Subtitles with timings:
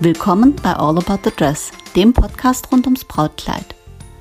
[0.00, 3.64] Willkommen bei All About the Dress, dem Podcast rund ums Brautkleid.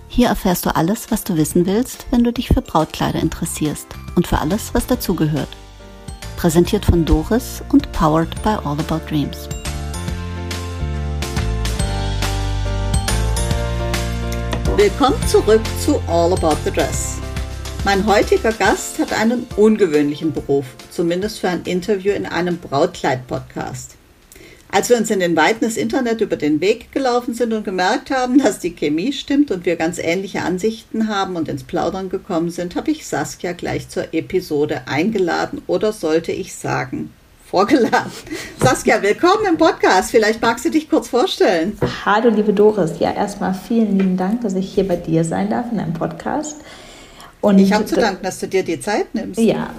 [0.07, 3.85] Hier erfährst du alles, was du wissen willst, wenn du dich für Brautkleider interessierst
[4.15, 5.49] und für alles, was dazugehört.
[6.35, 9.47] Präsentiert von Doris und powered by All About Dreams.
[14.77, 17.19] Willkommen zurück zu All About the Dress.
[17.85, 23.96] Mein heutiger Gast hat einen ungewöhnlichen Beruf, zumindest für ein Interview in einem Brautkleid-Podcast.
[24.69, 28.11] Als wir uns in den Weiten des Internet über den Weg gelaufen sind und gemerkt
[28.11, 32.49] haben, dass die Chemie stimmt und wir ganz ähnliche Ansichten haben und ins Plaudern gekommen
[32.49, 37.11] sind, habe ich Saskia gleich zur Episode eingeladen oder sollte ich sagen,
[37.45, 38.11] vorgeladen.
[38.59, 40.11] Saskia, willkommen im Podcast.
[40.11, 41.77] Vielleicht magst du dich kurz vorstellen.
[42.05, 42.99] Hallo, liebe Doris.
[42.99, 46.57] Ja, erstmal vielen lieben Dank, dass ich hier bei dir sein darf in einem Podcast.
[47.39, 49.39] Und ich habe zu danken, dass du dir die Zeit nimmst.
[49.39, 49.69] Ja,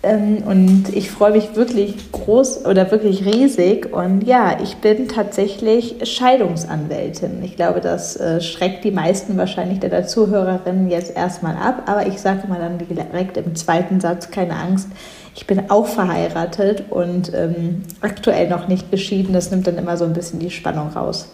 [0.00, 3.92] und ich freue mich wirklich groß oder wirklich riesig.
[3.92, 7.42] Und ja, ich bin tatsächlich Scheidungsanwältin.
[7.42, 11.82] Ich glaube, das äh, schreckt die meisten wahrscheinlich der Zuhörerinnen jetzt erstmal ab.
[11.86, 14.88] Aber ich sage mal dann direkt im zweiten Satz, keine Angst.
[15.34, 19.32] Ich bin auch verheiratet und ähm, aktuell noch nicht geschieden.
[19.32, 21.28] Das nimmt dann immer so ein bisschen die Spannung raus.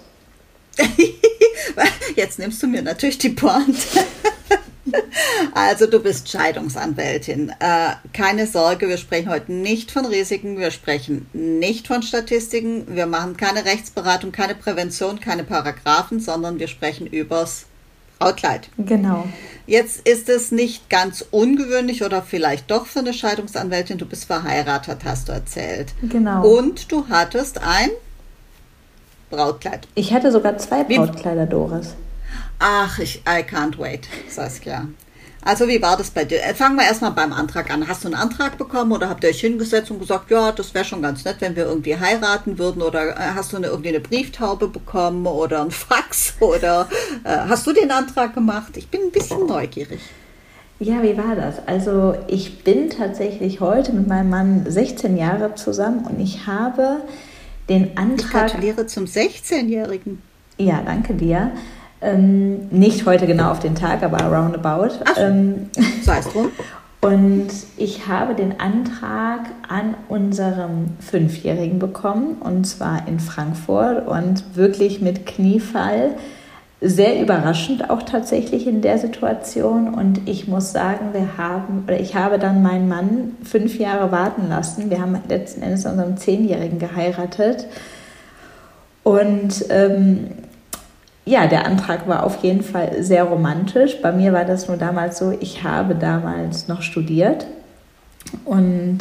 [2.17, 3.75] Jetzt nimmst du mir natürlich die Pointe.
[5.55, 7.51] Also du bist Scheidungsanwältin.
[7.61, 13.07] Äh, keine Sorge, wir sprechen heute nicht von Risiken, wir sprechen nicht von Statistiken, wir
[13.07, 17.67] machen keine Rechtsberatung, keine Prävention, keine Paragraphen, sondern wir sprechen übers
[18.19, 18.69] Brautkleid.
[18.79, 19.27] Genau.
[19.67, 23.99] Jetzt ist es nicht ganz ungewöhnlich oder vielleicht doch für eine Scheidungsanwältin.
[23.99, 25.93] Du bist verheiratet, hast du erzählt.
[26.03, 26.47] Genau.
[26.47, 27.91] Und du hattest ein
[29.31, 29.89] Brautkleid.
[29.95, 31.95] Ich hatte sogar zwei Brautkleider, Doris.
[32.67, 34.89] Ach, ich, I can't wait, Saskia.
[35.43, 36.43] Also wie war das bei dir?
[36.43, 37.87] Äh, fangen wir erstmal beim Antrag an.
[37.87, 40.87] Hast du einen Antrag bekommen oder habt ihr euch hingesetzt und gesagt, ja, das wäre
[40.87, 42.81] schon ganz nett, wenn wir irgendwie heiraten würden?
[42.81, 46.37] Oder äh, hast du eine, irgendwie eine Brieftaube bekommen oder ein Fax?
[46.41, 46.89] Oder
[47.25, 48.79] äh, hast du den Antrag gemacht?
[48.79, 50.01] Ich bin ein bisschen neugierig.
[50.79, 51.69] Ja, wie war das?
[51.69, 57.03] Also ich bin tatsächlich heute mit meinem Mann 16 Jahre zusammen und ich habe
[57.69, 58.47] den Antrag...
[58.47, 60.23] Ich gratuliere zum 16-Jährigen.
[60.57, 61.53] Ja, danke dir.
[62.05, 64.95] Ähm, nicht heute genau auf den Tag, aber roundabout.
[65.05, 65.71] Ach, ähm,
[66.03, 66.51] sei es drum.
[67.01, 75.03] Und ich habe den Antrag an unserem Fünfjährigen bekommen, und zwar in Frankfurt und wirklich
[75.03, 76.15] mit Kniefall.
[76.81, 79.93] Sehr überraschend auch tatsächlich in der Situation.
[79.93, 84.49] Und ich muss sagen, wir haben, oder ich habe dann meinen Mann fünf Jahre warten
[84.49, 84.89] lassen.
[84.89, 87.67] Wir haben letzten Endes unserem Zehnjährigen geheiratet.
[89.03, 90.29] Und ähm,
[91.27, 94.01] ja, der Antrag war auf jeden Fall sehr romantisch.
[94.03, 97.47] Bei mir war das nur damals so, ich habe damals noch studiert
[98.45, 98.99] und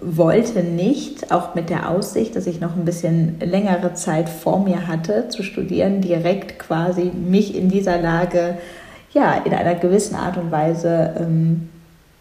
[0.00, 4.86] wollte nicht, auch mit der Aussicht, dass ich noch ein bisschen längere Zeit vor mir
[4.86, 8.58] hatte zu studieren, direkt quasi mich in dieser Lage,
[9.12, 11.68] ja, in einer gewissen Art und Weise ähm,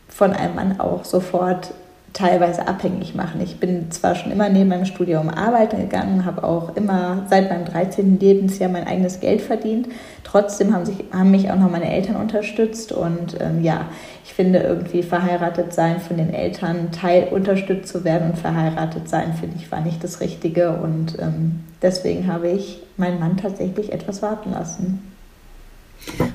[0.07, 1.73] von einem Mann auch sofort
[2.13, 3.41] teilweise abhängig machen.
[3.41, 7.66] Ich bin zwar schon immer neben meinem Studium arbeiten gegangen, habe auch immer seit meinem
[7.66, 8.19] 13.
[8.19, 9.88] Lebensjahr mein eigenes Geld verdient.
[10.23, 13.88] Trotzdem haben, sich, haben mich auch noch meine Eltern unterstützt und ähm, ja,
[14.23, 19.34] ich finde irgendwie verheiratet sein von den Eltern, Teil unterstützt zu werden und verheiratet sein,
[19.34, 24.22] finde ich, war nicht das Richtige und ähm, deswegen habe ich meinen Mann tatsächlich etwas
[24.22, 25.12] warten lassen.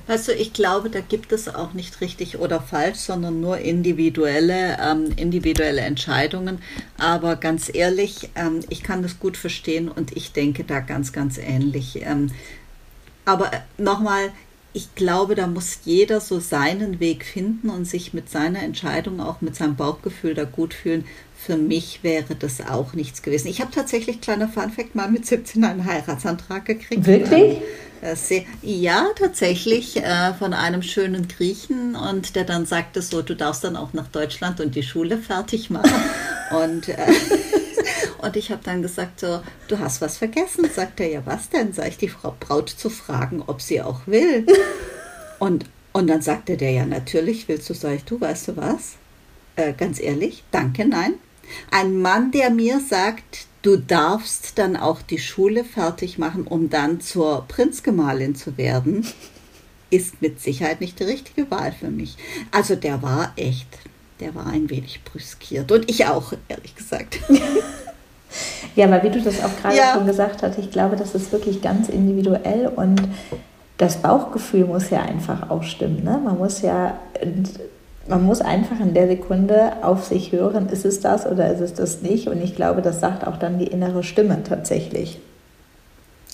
[0.07, 4.79] Weißt du, ich glaube, da gibt es auch nicht richtig oder falsch, sondern nur individuelle,
[4.81, 6.61] ähm, individuelle Entscheidungen.
[6.97, 11.37] Aber ganz ehrlich, ähm, ich kann das gut verstehen und ich denke da ganz, ganz
[11.37, 12.01] ähnlich.
[12.03, 12.31] Ähm,
[13.27, 14.31] aber äh, nochmal,
[14.73, 19.43] ich glaube, da muss jeder so seinen Weg finden und sich mit seiner Entscheidung, auch
[19.43, 21.05] mit seinem Bauchgefühl da gut fühlen.
[21.49, 23.49] Für mich wäre das auch nichts gewesen.
[23.49, 27.07] Ich habe tatsächlich, kleiner Funfact, mal mit 17 einen Heiratsantrag gekriegt.
[27.07, 27.63] Wirklich?
[28.03, 33.65] Äh, ja, tatsächlich äh, von einem schönen Griechen und der dann sagte so, du darfst
[33.65, 35.91] dann auch nach Deutschland und die Schule fertig machen.
[36.51, 36.99] und, äh,
[38.19, 40.69] und ich habe dann gesagt so, du hast was vergessen.
[40.71, 41.73] Sagt er, ja was denn?
[41.73, 44.45] Sag ich, die Frau Braut zu fragen, ob sie auch will.
[45.39, 45.65] und,
[45.95, 47.73] und dann sagte der, ja natürlich willst du.
[47.73, 48.97] Sag ich, du weißt du was?
[49.57, 51.15] Äh, ganz ehrlich, danke, nein.
[51.71, 57.01] Ein Mann, der mir sagt, du darfst dann auch die Schule fertig machen, um dann
[57.01, 59.07] zur Prinzgemahlin zu werden,
[59.91, 62.17] ist mit Sicherheit nicht die richtige Wahl für mich.
[62.51, 63.69] Also der war echt,
[64.21, 65.73] der war ein wenig brüskiert.
[65.73, 67.19] Und ich auch, ehrlich gesagt.
[68.77, 69.95] Ja, aber wie du das auch gerade ja.
[69.95, 73.01] schon gesagt hast, ich glaube, das ist wirklich ganz individuell und
[73.79, 76.05] das Bauchgefühl muss ja einfach auch stimmen.
[76.05, 76.21] Ne?
[76.23, 76.99] Man muss ja
[78.09, 81.75] man muss einfach in der Sekunde auf sich hören, ist es das oder ist es
[81.75, 82.29] das nicht?
[82.29, 85.21] Und ich glaube, das sagt auch dann die innere Stimme tatsächlich.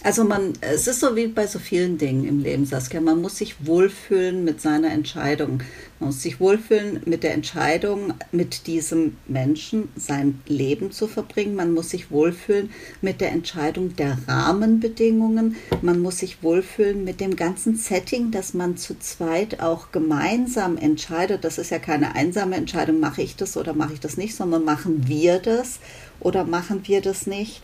[0.05, 3.01] Also man, es ist so wie bei so vielen Dingen im Leben, Saskia.
[3.01, 5.63] Man muss sich wohlfühlen mit seiner Entscheidung.
[5.99, 11.55] Man muss sich wohlfühlen mit der Entscheidung, mit diesem Menschen sein Leben zu verbringen.
[11.55, 12.69] Man muss sich wohlfühlen
[13.01, 15.57] mit der Entscheidung der Rahmenbedingungen.
[15.81, 21.45] Man muss sich wohlfühlen mit dem ganzen Setting, dass man zu zweit auch gemeinsam entscheidet.
[21.45, 24.65] Das ist ja keine einsame Entscheidung, mache ich das oder mache ich das nicht, sondern
[24.65, 25.79] machen wir das
[26.21, 27.63] oder machen wir das nicht.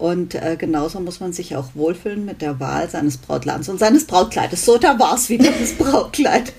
[0.00, 4.06] Und äh, genauso muss man sich auch wohlfühlen mit der Wahl seines Brautlands und seines
[4.06, 4.64] Brautkleides.
[4.64, 6.54] So, da war es wieder, das Brautkleid.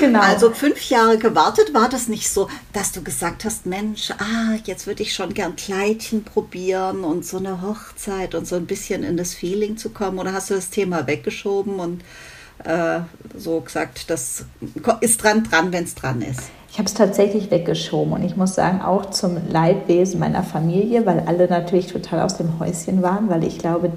[0.00, 0.18] genau.
[0.18, 4.88] Also fünf Jahre gewartet, war das nicht so, dass du gesagt hast, Mensch, ah, jetzt
[4.88, 9.16] würde ich schon gern Kleidchen probieren und so eine Hochzeit und so ein bisschen in
[9.16, 10.18] das Feeling zu kommen?
[10.18, 12.02] Oder hast du das Thema weggeschoben und
[12.64, 13.00] äh,
[13.36, 14.44] so gesagt, das
[15.00, 16.50] ist dran dran, wenn es dran ist?
[16.70, 21.20] Ich habe es tatsächlich weggeschoben und ich muss sagen, auch zum Leidwesen meiner Familie, weil
[21.20, 23.92] alle natürlich total aus dem Häuschen waren, weil ich glaube,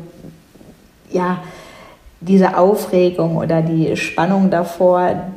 [1.12, 1.44] ja,
[2.22, 5.30] diese Aufregung oder die Spannung davor,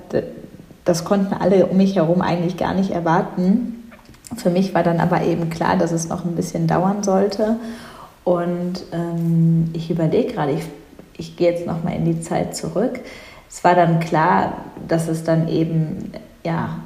[0.85, 3.91] das konnten alle um mich herum eigentlich gar nicht erwarten.
[4.37, 7.57] Für mich war dann aber eben klar, dass es noch ein bisschen dauern sollte.
[8.25, 10.65] Und ähm, ich überlege gerade, ich,
[11.17, 13.01] ich gehe jetzt nochmal in die Zeit zurück.
[13.49, 14.55] Es war dann klar,
[14.89, 16.13] dass es dann eben
[16.45, 16.79] ja,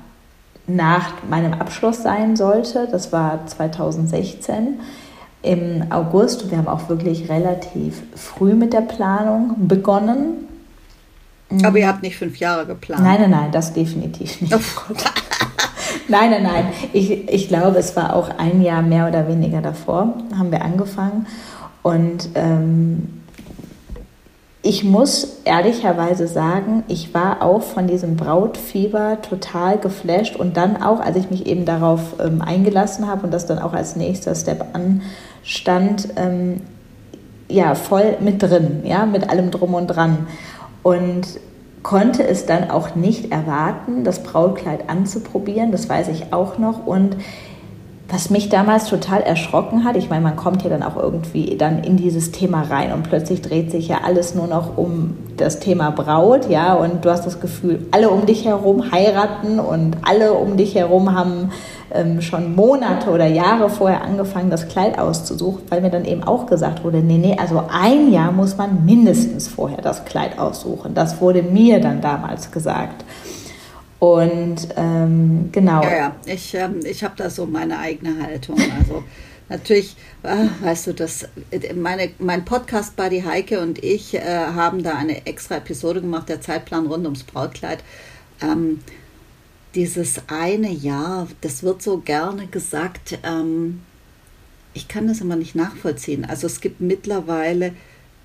[0.67, 2.89] nach meinem Abschluss sein sollte.
[2.91, 4.81] Das war 2016
[5.43, 6.51] im August.
[6.51, 10.49] Wir haben auch wirklich relativ früh mit der Planung begonnen.
[11.63, 13.05] Aber ihr habt nicht fünf Jahre geplant.
[13.05, 14.53] Nein, nein, nein, das definitiv nicht.
[14.53, 14.59] Oh
[16.09, 16.67] nein, nein, nein.
[16.93, 21.27] Ich, ich glaube, es war auch ein Jahr mehr oder weniger davor, haben wir angefangen.
[21.85, 23.23] Und ähm,
[24.67, 30.99] ich muss ehrlicherweise sagen, ich war auch von diesem Brautfieber total geflasht und dann auch,
[30.99, 34.65] als ich mich eben darauf ähm, eingelassen habe und das dann auch als nächster Step
[34.73, 36.63] anstand, ähm,
[37.49, 40.27] ja, voll mit drin, ja, mit allem drum und dran.
[40.83, 41.29] Und
[41.85, 46.85] konnte es dann auch nicht erwarten, das Brautkleid anzuprobieren, das weiß ich auch noch.
[46.85, 47.17] Und
[48.09, 51.83] was mich damals total erschrocken hat, ich meine, man kommt ja dann auch irgendwie dann
[51.83, 55.91] in dieses Thema rein und plötzlich dreht sich ja alles nur noch um das Thema
[55.91, 60.57] Braut, ja, und du hast das Gefühl, alle um dich herum heiraten und alle um
[60.57, 61.51] dich herum haben
[61.93, 66.47] ähm, schon Monate oder Jahre vorher angefangen, das Kleid auszusuchen, weil mir dann eben auch
[66.47, 70.95] gesagt wurde, nee, nee, also ein Jahr muss man mindestens vorher das Kleid aussuchen.
[70.95, 73.05] Das wurde mir dann damals gesagt.
[73.99, 75.83] Und ähm, genau.
[75.83, 78.59] Ja, ja, ich, ähm, ich habe da so meine eigene Haltung.
[78.79, 79.05] Also
[79.49, 81.29] natürlich, äh, weißt du, das,
[81.75, 86.41] meine, mein Podcast Buddy Heike und ich äh, haben da eine extra Episode gemacht, der
[86.41, 87.83] Zeitplan rund ums Brautkleid.
[88.43, 88.81] Ähm,
[89.75, 93.83] dieses eine Jahr, das wird so gerne gesagt, ähm,
[94.75, 96.25] ich kann das immer nicht nachvollziehen.
[96.25, 97.73] Also es gibt mittlerweile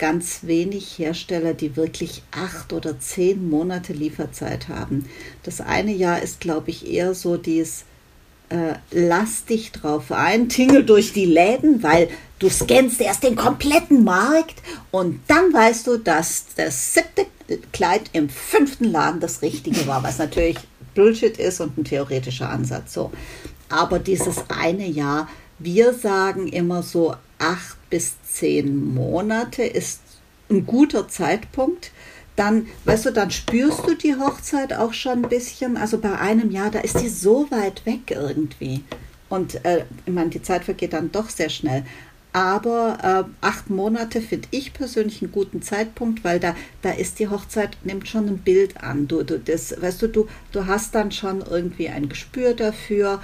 [0.01, 5.05] ganz wenig Hersteller, die wirklich acht oder zehn Monate Lieferzeit haben.
[5.43, 7.85] Das eine Jahr ist, glaube ich, eher so dieses
[8.49, 12.09] äh, lass dich drauf ein, tingel durch die Läden, weil
[12.39, 14.55] du scannst erst den kompletten Markt
[14.89, 17.27] und dann weißt du, dass das siebte
[17.71, 20.57] Kleid im fünften Laden das richtige war, was natürlich
[20.95, 22.93] Bullshit ist und ein theoretischer Ansatz.
[22.93, 23.11] So.
[23.69, 30.01] Aber dieses eine Jahr, wir sagen immer so acht bis zehn Monate ist
[30.49, 31.91] ein guter Zeitpunkt.
[32.35, 35.77] Dann, weißt du, dann spürst du die Hochzeit auch schon ein bisschen.
[35.77, 38.83] Also bei einem Jahr, da ist die so weit weg irgendwie.
[39.29, 41.83] Und äh, ich meine, die Zeit vergeht dann doch sehr schnell.
[42.33, 47.27] Aber äh, acht Monate finde ich persönlich einen guten Zeitpunkt, weil da, da ist die
[47.27, 49.09] Hochzeit, nimmt schon ein Bild an.
[49.09, 53.21] Du, du, das, weißt du, du, du hast dann schon irgendwie ein Gespür dafür,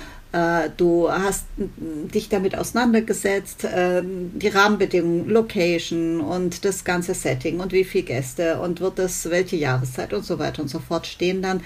[0.75, 7.83] du hast dich damit auseinandergesetzt, äh, die Rahmenbedingungen, Location und das ganze Setting und wie
[7.83, 11.61] viele Gäste und wird das, welche Jahreszeit und so weiter und so fort stehen dann.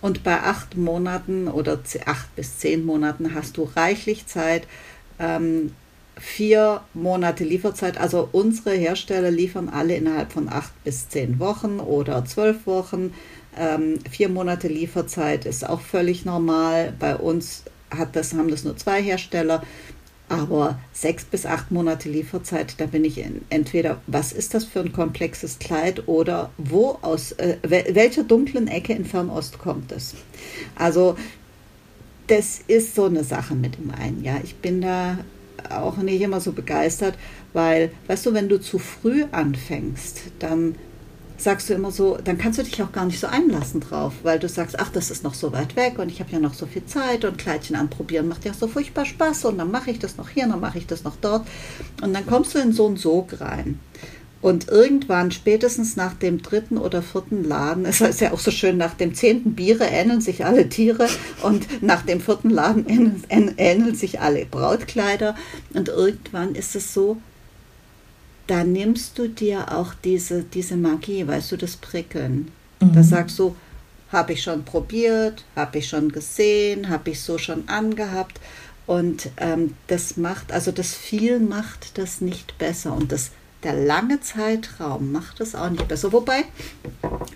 [0.00, 4.66] Und bei acht Monaten oder acht bis zehn Monaten hast du reichlich Zeit,
[5.18, 5.72] ähm,
[6.18, 7.98] vier Monate Lieferzeit.
[7.98, 13.14] Also unsere Hersteller liefern alle innerhalb von acht bis zehn Wochen oder zwölf Wochen.
[13.56, 16.92] Ähm, vier Monate Lieferzeit ist auch völlig normal.
[16.98, 19.62] Bei uns hat das, haben das nur zwei Hersteller.
[20.28, 24.92] Aber sechs bis acht Monate Lieferzeit, da bin ich entweder, was ist das für ein
[24.92, 30.14] komplexes Kleid oder wo aus äh, welcher dunklen Ecke in Fernost kommt es?
[30.76, 31.16] Also
[32.28, 34.22] das ist so eine Sache mit dem einen.
[34.22, 35.18] Ja, ich bin da
[35.68, 37.16] auch nicht immer so begeistert,
[37.52, 40.76] weil, weißt du, wenn du zu früh anfängst, dann
[41.42, 44.38] sagst du immer so, dann kannst du dich auch gar nicht so einlassen drauf, weil
[44.38, 46.66] du sagst, ach, das ist noch so weit weg und ich habe ja noch so
[46.66, 50.16] viel Zeit und Kleidchen anprobieren macht ja so furchtbar Spaß und dann mache ich das
[50.16, 51.46] noch hier, dann mache ich das noch dort
[52.02, 53.78] und dann kommst du in so einen Sog rein.
[54.42, 58.78] Und irgendwann, spätestens nach dem dritten oder vierten Laden, es ist ja auch so schön,
[58.78, 61.08] nach dem zehnten Biere ähneln sich alle Tiere
[61.42, 63.22] und nach dem vierten Laden ähneln,
[63.58, 65.34] ähneln sich alle Brautkleider.
[65.74, 67.18] Und irgendwann ist es so,
[68.50, 72.50] da nimmst du dir auch diese, diese Magie, weißt du, das Prickeln.
[72.80, 72.92] Mhm.
[72.92, 73.54] Da sagst du,
[74.10, 78.40] habe ich schon probiert, habe ich schon gesehen, habe ich so schon angehabt.
[78.88, 82.92] Und ähm, das macht, also das viel macht das nicht besser.
[82.92, 83.30] Und das
[83.62, 86.12] der lange Zeitraum macht es auch nicht besser.
[86.12, 86.44] Wobei,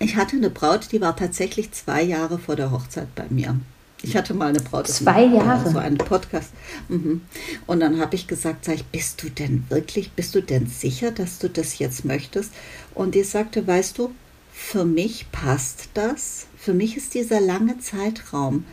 [0.00, 3.61] ich hatte eine Braut, die war tatsächlich zwei Jahre vor der Hochzeit bei mir.
[4.04, 4.87] Ich hatte mal eine Braut.
[4.87, 5.70] Zwei Jahre.
[5.70, 6.50] So einen Podcast.
[6.88, 7.23] Mhm.
[7.66, 11.11] Und dann habe ich gesagt, sag ich, bist du denn wirklich, bist du denn sicher,
[11.11, 12.52] dass du das jetzt möchtest?
[12.94, 14.14] Und die sagte, weißt du,
[14.52, 16.46] für mich passt das.
[16.56, 18.64] Für mich ist dieser lange Zeitraum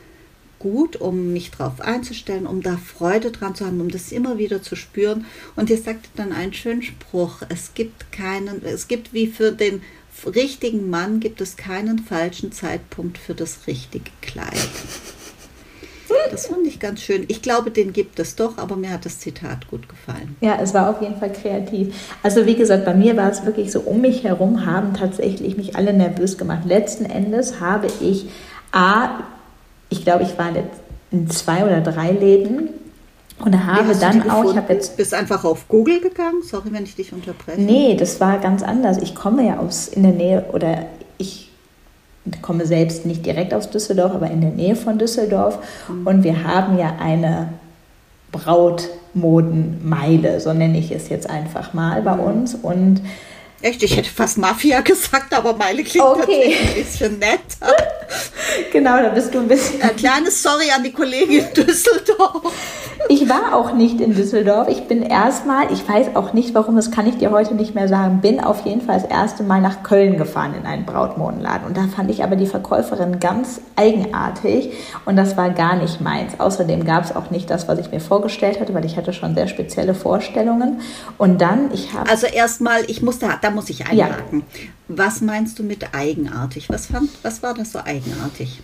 [0.59, 4.61] gut, um mich darauf einzustellen, um da Freude dran zu haben, um das immer wieder
[4.61, 5.25] zu spüren.
[5.55, 9.81] Und ihr sagt dann einen schönen Spruch, es gibt keinen, es gibt wie für den
[10.25, 14.69] richtigen Mann gibt es keinen falschen Zeitpunkt für das richtige Kleid.
[16.31, 17.25] Das fand ich ganz schön.
[17.27, 20.35] Ich glaube, den gibt es doch, aber mir hat das Zitat gut gefallen.
[20.41, 21.95] Ja, es war auf jeden Fall kreativ.
[22.23, 25.75] Also wie gesagt, bei mir war es wirklich so, um mich herum haben tatsächlich mich
[25.75, 26.61] alle nervös gemacht.
[26.65, 28.27] Letzten Endes habe ich
[28.71, 29.21] A,
[29.89, 30.51] ich glaube, ich war
[31.11, 32.69] in zwei oder drei Läden
[33.43, 34.97] und habe dann auch, ich habe jetzt.
[34.97, 36.43] Bist einfach auf Google gegangen?
[36.43, 37.59] Sorry, wenn ich dich unterbreche.
[37.59, 38.97] Nee, das war ganz anders.
[39.01, 40.85] Ich komme ja aus in der Nähe oder
[41.17, 41.50] ich
[42.41, 45.59] komme selbst nicht direkt aus Düsseldorf, aber in der Nähe von Düsseldorf.
[45.89, 46.07] Mhm.
[46.07, 47.49] Und wir haben ja eine
[48.31, 52.23] Brautmodenmeile, so nenne ich es jetzt einfach mal bei mhm.
[52.23, 52.55] uns.
[52.55, 53.01] Und
[53.61, 56.55] Echt, ich hätte fast Mafia gesagt, aber Meile klingt okay.
[56.55, 57.73] ein bisschen netter.
[58.71, 59.81] genau, da bist du ein bisschen.
[59.81, 62.53] Ein kleines Sorry an die Kollegin in Düsseldorf.
[63.09, 64.67] Ich war auch nicht in Düsseldorf.
[64.67, 67.87] Ich bin erstmal, ich weiß auch nicht warum, das kann ich dir heute nicht mehr
[67.87, 71.67] sagen, bin auf jeden Fall das erste Mal nach Köln gefahren in einen Brautmodenladen.
[71.67, 74.71] Und da fand ich aber die Verkäuferin ganz eigenartig
[75.05, 76.39] und das war gar nicht meins.
[76.39, 79.35] Außerdem gab es auch nicht das, was ich mir vorgestellt hatte, weil ich hatte schon
[79.35, 80.81] sehr spezielle Vorstellungen.
[81.17, 82.09] Und dann, ich habe.
[82.09, 84.39] Also erstmal, ich musste, da muss ich einhaken.
[84.39, 84.65] Ja.
[84.87, 86.69] Was meinst du mit eigenartig?
[86.69, 88.61] Was, fand, was war das so eigenartig?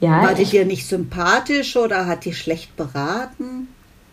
[0.00, 3.68] Ja, war die dir nicht sympathisch oder hat die schlecht beraten?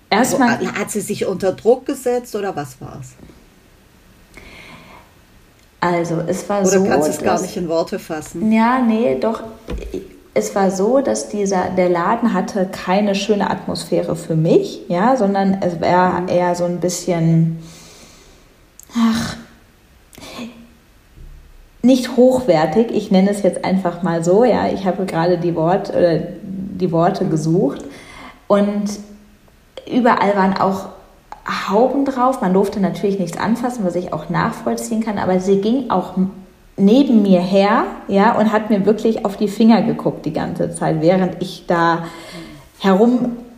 [0.10, 3.14] Erstmal hat sie sich unter Druck gesetzt oder was war es?
[5.80, 6.80] Also es war oder so.
[6.80, 8.52] Oder kannst du es gar nicht in Worte fassen?
[8.52, 9.44] Ja, nee, doch.
[10.34, 15.62] Es war so, dass dieser der Laden hatte keine schöne Atmosphäre für mich, ja, sondern
[15.62, 16.30] es war mhm.
[16.30, 17.60] eher so ein bisschen,
[18.96, 19.38] ach,
[21.82, 25.89] nicht hochwertig, ich nenne es jetzt einfach mal so, ja, ich habe gerade die, Wort,
[25.89, 27.84] oder die Worte gesucht.
[28.48, 28.86] Und
[29.91, 30.89] überall waren auch
[31.70, 35.89] Hauben drauf, man durfte natürlich nichts anfassen, was ich auch nachvollziehen kann, aber sie ging
[35.89, 36.13] auch
[36.75, 41.01] neben mir her, ja, und hat mir wirklich auf die Finger geguckt die ganze Zeit,
[41.01, 42.03] während ich da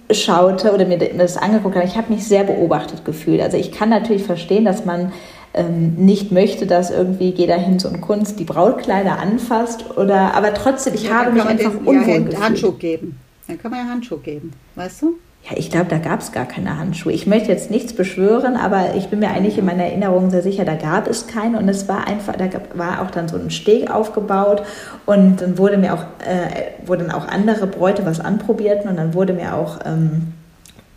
[0.10, 1.86] herumschaute oder mir das angeguckt habe.
[1.86, 3.42] Ich habe mich sehr beobachtet gefühlt.
[3.42, 5.12] Also ich kann natürlich verstehen, dass man
[5.54, 10.94] ähm, nicht möchte, dass irgendwie jeder Hinz und Kunst die Brautkleider anfasst oder aber trotzdem,
[10.94, 12.39] ich ja, habe mich einfach den, unwohl ja, gefühlt.
[12.39, 13.20] Handschuh geben.
[13.48, 15.20] Dann kann man ja Handschuh geben, weißt du?
[15.43, 17.13] Ja, ich glaube, da gab es gar keine Handschuhe.
[17.13, 20.65] Ich möchte jetzt nichts beschwören, aber ich bin mir eigentlich in meiner Erinnerung sehr sicher,
[20.65, 23.89] da gab es keine und es war einfach, da war auch dann so ein Steg
[23.89, 24.63] aufgebaut
[25.05, 29.34] und dann wurde mir auch, äh, wurden auch andere Bräute was anprobierten und dann wurde
[29.34, 30.34] mir auch ähm,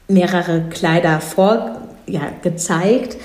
[0.09, 3.17] mehrere Kleider vor, ja, gezeigt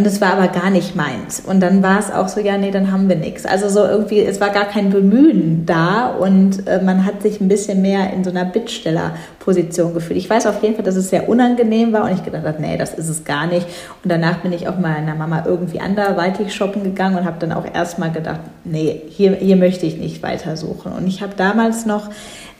[0.00, 1.40] und es war aber gar nicht meins.
[1.40, 3.44] Und dann war es auch so, ja, nee, dann haben wir nichts.
[3.44, 7.48] Also so irgendwie, es war gar kein Bemühen da und äh, man hat sich ein
[7.48, 10.18] bisschen mehr in so einer Bittstellerposition gefühlt.
[10.18, 12.78] Ich weiß auf jeden Fall, dass es sehr unangenehm war und ich gedacht habe, nee,
[12.78, 13.66] das ist es gar nicht.
[14.02, 17.66] Und danach bin ich auch meiner Mama irgendwie anderweitig shoppen gegangen und habe dann auch
[17.70, 20.92] erstmal gedacht, nee, hier, hier möchte ich nicht weitersuchen.
[20.92, 22.08] Und ich habe damals noch...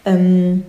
[0.04, 0.64] Ähm,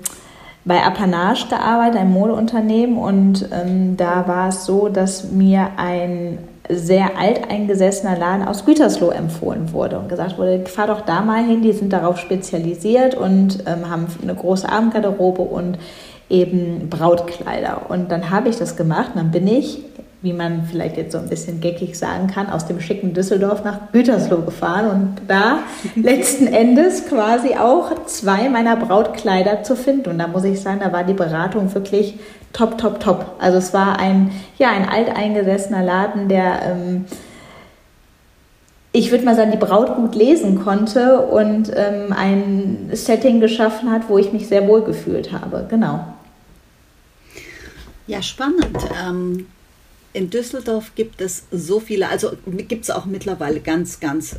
[0.64, 6.38] bei Apanage gearbeitet, einem Modeunternehmen, und ähm, da war es so, dass mir ein
[6.70, 11.62] sehr alteingesessener Laden aus Gütersloh empfohlen wurde und gesagt wurde, fahr doch da mal hin,
[11.62, 15.78] die sind darauf spezialisiert und ähm, haben eine große Abendgarderobe und
[16.30, 17.90] eben Brautkleider.
[17.90, 19.80] Und dann habe ich das gemacht und dann bin ich
[20.22, 23.92] wie man vielleicht jetzt so ein bisschen geckig sagen kann, aus dem schicken Düsseldorf nach
[23.92, 25.60] Gütersloh gefahren und da
[25.96, 30.10] letzten Endes quasi auch zwei meiner Brautkleider zu finden.
[30.12, 32.20] Und da muss ich sagen, da war die Beratung wirklich
[32.54, 33.36] top, top, top.
[33.40, 37.06] Also es war ein, ja, ein alteingesessener Laden, der ähm,
[38.94, 44.10] ich würde mal sagen, die Braut gut lesen konnte und ähm, ein Setting geschaffen hat,
[44.10, 45.66] wo ich mich sehr wohl gefühlt habe.
[45.70, 46.14] Genau.
[48.08, 48.78] Ja, spannend.
[49.02, 49.48] Ähm,
[50.12, 54.36] in Düsseldorf gibt es so viele, also gibt es auch mittlerweile ganz, ganz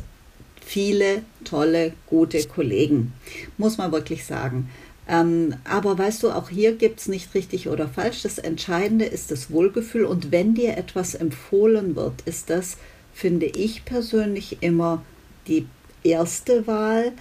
[0.63, 3.13] viele tolle, gute Kollegen,
[3.57, 4.69] muss man wirklich sagen.
[5.13, 8.23] Ähm, aber weißt du, auch hier gibt es nicht richtig oder falsch.
[8.23, 10.05] Das Entscheidende ist das Wohlgefühl.
[10.05, 12.77] Und wenn dir etwas empfohlen wird, ist das,
[13.13, 15.03] finde ich persönlich, immer
[15.47, 15.67] die
[16.03, 17.11] erste Wahl.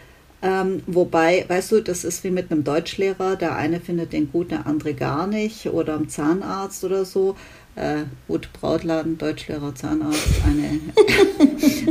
[0.41, 3.37] Ähm, wobei, weißt du, das ist wie mit einem Deutschlehrer.
[3.37, 5.67] Der eine findet den gut, der andere gar nicht.
[5.67, 7.37] Oder einem Zahnarzt oder so
[7.75, 10.81] äh, gut, Brautladen, Deutschlehrer, Zahnarzt, eine,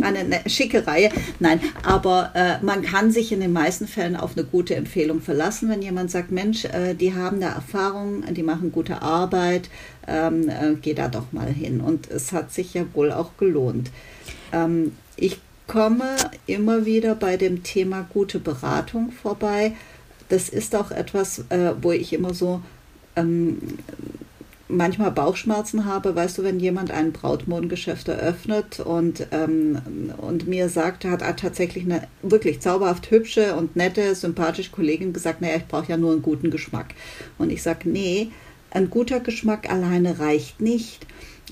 [0.05, 1.09] eine, eine, schicke Reihe.
[1.39, 5.69] Nein, aber äh, man kann sich in den meisten Fällen auf eine gute Empfehlung verlassen,
[5.69, 9.69] wenn jemand sagt, Mensch, äh, die haben da Erfahrung, die machen gute Arbeit,
[10.07, 11.81] ähm, äh, geh da doch mal hin.
[11.81, 13.89] Und es hat sich ja wohl auch gelohnt.
[14.53, 16.15] Ähm, ich komme
[16.47, 19.73] immer wieder bei dem Thema gute Beratung vorbei.
[20.29, 22.61] Das ist auch etwas, äh, wo ich immer so
[23.15, 23.57] ähm,
[24.71, 29.81] manchmal Bauchschmerzen habe, weißt du, wenn jemand ein Brautmodengeschäft eröffnet und, ähm,
[30.17, 35.57] und mir sagt, hat tatsächlich eine wirklich zauberhaft hübsche und nette, sympathische Kollegin gesagt, naja,
[35.57, 36.95] ich brauche ja nur einen guten Geschmack.
[37.37, 38.29] Und ich sage, nee,
[38.71, 41.05] ein guter Geschmack alleine reicht nicht.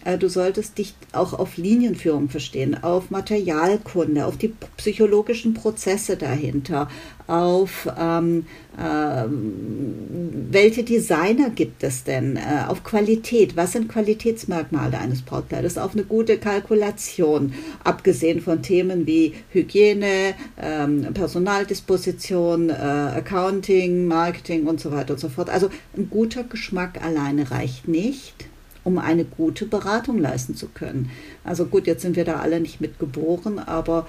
[0.06, 6.88] Äh, du solltest dich auch auf Linienführung verstehen, auf Materialkunde, auf die psychologischen Prozesse dahinter,
[7.28, 8.46] auf ähm,
[8.78, 15.94] äh, welche Designer gibt es denn, äh, auf Qualität, was sind Qualitätsmerkmale eines Brautkleides, auf
[15.94, 17.54] eine gute Kalkulation,
[17.84, 25.30] abgesehen von Themen wie Hygiene, ähm, Personaldisposition, äh, Accounting, Marketing und so weiter und so
[25.30, 25.50] fort.
[25.50, 28.49] Also ein guter Geschmack alleine reicht nicht
[28.90, 31.12] um eine gute Beratung leisten zu können.
[31.44, 34.08] Also gut, jetzt sind wir da alle nicht mit geboren, aber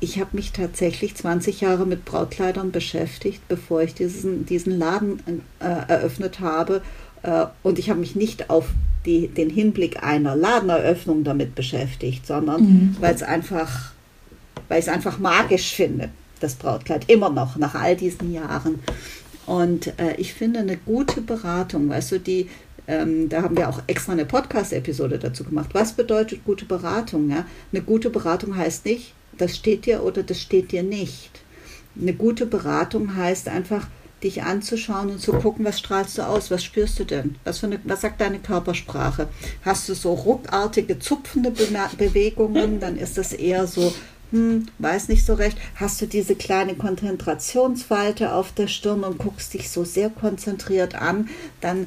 [0.00, 5.20] ich habe mich tatsächlich 20 Jahre mit Brautkleidern beschäftigt, bevor ich diesen, diesen Laden
[5.60, 6.80] äh, eröffnet habe.
[7.22, 8.70] Äh, und ich habe mich nicht auf
[9.04, 12.96] die, den Hinblick einer Ladeneröffnung damit beschäftigt, sondern mhm.
[13.00, 13.92] weil es einfach,
[14.68, 16.08] weil ich es einfach magisch finde,
[16.40, 18.78] das Brautkleid, immer noch, nach all diesen Jahren.
[19.44, 22.48] Und äh, ich finde eine gute Beratung, weißt du, die
[22.88, 25.70] ähm, da haben wir auch extra eine Podcast-Episode dazu gemacht.
[25.74, 27.30] Was bedeutet gute Beratung?
[27.30, 27.44] Ja?
[27.70, 31.30] Eine gute Beratung heißt nicht, das steht dir oder das steht dir nicht.
[32.00, 33.86] Eine gute Beratung heißt einfach,
[34.22, 37.66] dich anzuschauen und zu gucken, was strahlst du aus, was spürst du denn, was, für
[37.66, 39.28] eine, was sagt deine Körpersprache.
[39.64, 43.92] Hast du so ruckartige, zupfende Be Bewegungen, dann ist das eher so,
[44.32, 45.56] hm, weiß nicht so recht.
[45.76, 51.28] Hast du diese kleine Konzentrationsfalte auf der Stirn und guckst dich so sehr konzentriert an,
[51.60, 51.86] dann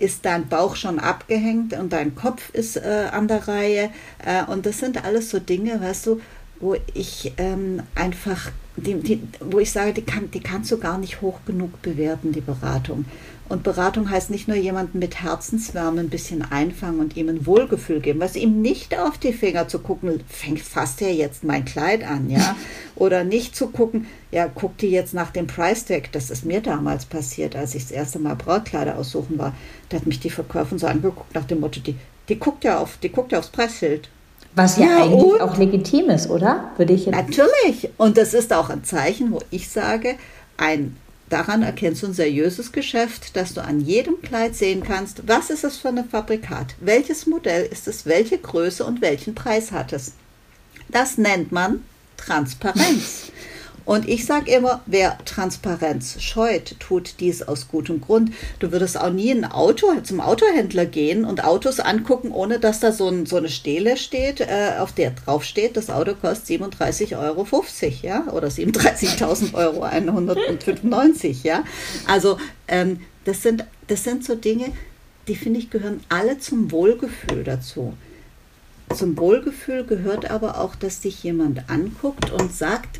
[0.00, 3.90] ist dein Bauch schon abgehängt und dein Kopf ist äh, an der Reihe.
[4.24, 6.20] Äh, und das sind alles so Dinge, weißt du,
[6.58, 10.98] wo ich ähm, einfach, die, die, wo ich sage, die, kann, die kannst du gar
[10.98, 13.04] nicht hoch genug bewerten, die Beratung.
[13.50, 17.98] Und Beratung heißt nicht nur jemanden mit Herzenswärme ein bisschen einfangen und ihm ein Wohlgefühl
[17.98, 22.04] geben, was ihm nicht auf die Finger zu gucken, fängt fast er jetzt mein Kleid
[22.04, 22.54] an, ja?
[22.94, 26.60] Oder nicht zu gucken, ja, guck dir jetzt nach dem Price Tag, das ist mir
[26.60, 29.52] damals passiert, als ich das erste Mal Brautkleider aussuchen war.
[29.88, 31.96] Da hat mich die Verkäuferin so angeguckt nach dem Motto, die,
[32.28, 34.10] die guckt ja auf, die guckt ja aufs Preisschild.
[34.54, 36.70] Was ja, ja eigentlich auch legitim ist, oder?
[36.76, 37.90] Würde ich jetzt Natürlich.
[37.96, 40.14] Und das ist auch ein Zeichen, wo ich sage,
[40.56, 40.96] ein
[41.30, 45.62] Daran erkennst du ein seriöses Geschäft, dass du an jedem Kleid sehen kannst, was ist
[45.62, 50.14] es für ein Fabrikat, welches Modell ist es, welche Größe und welchen Preis hat es.
[50.88, 51.84] Das nennt man
[52.16, 53.30] Transparenz.
[53.84, 58.32] Und ich sage immer, wer Transparenz scheut, tut dies aus gutem Grund.
[58.58, 62.92] Du würdest auch nie ein Auto zum Autohändler gehen und Autos angucken, ohne dass da
[62.92, 67.18] so, ein, so eine Stele steht, äh, auf der drauf steht, das Auto kostet 37,50
[67.18, 67.46] Euro,
[68.02, 71.64] ja, oder 37.000 Euro 195, ja.
[72.06, 72.38] Also
[72.68, 74.72] ähm, das, sind, das sind so Dinge,
[75.28, 77.94] die finde ich gehören alle zum Wohlgefühl dazu.
[78.94, 82.98] Zum Wohlgefühl gehört aber auch, dass dich jemand anguckt und sagt,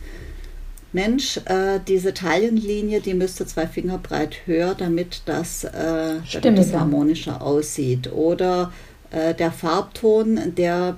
[0.93, 6.73] Mensch, äh, diese Taillenlinie, die müsste zwei Finger breit höher, damit das, äh, damit das
[6.73, 8.13] harmonischer aussieht.
[8.13, 8.73] Oder
[9.11, 10.97] äh, der Farbton, der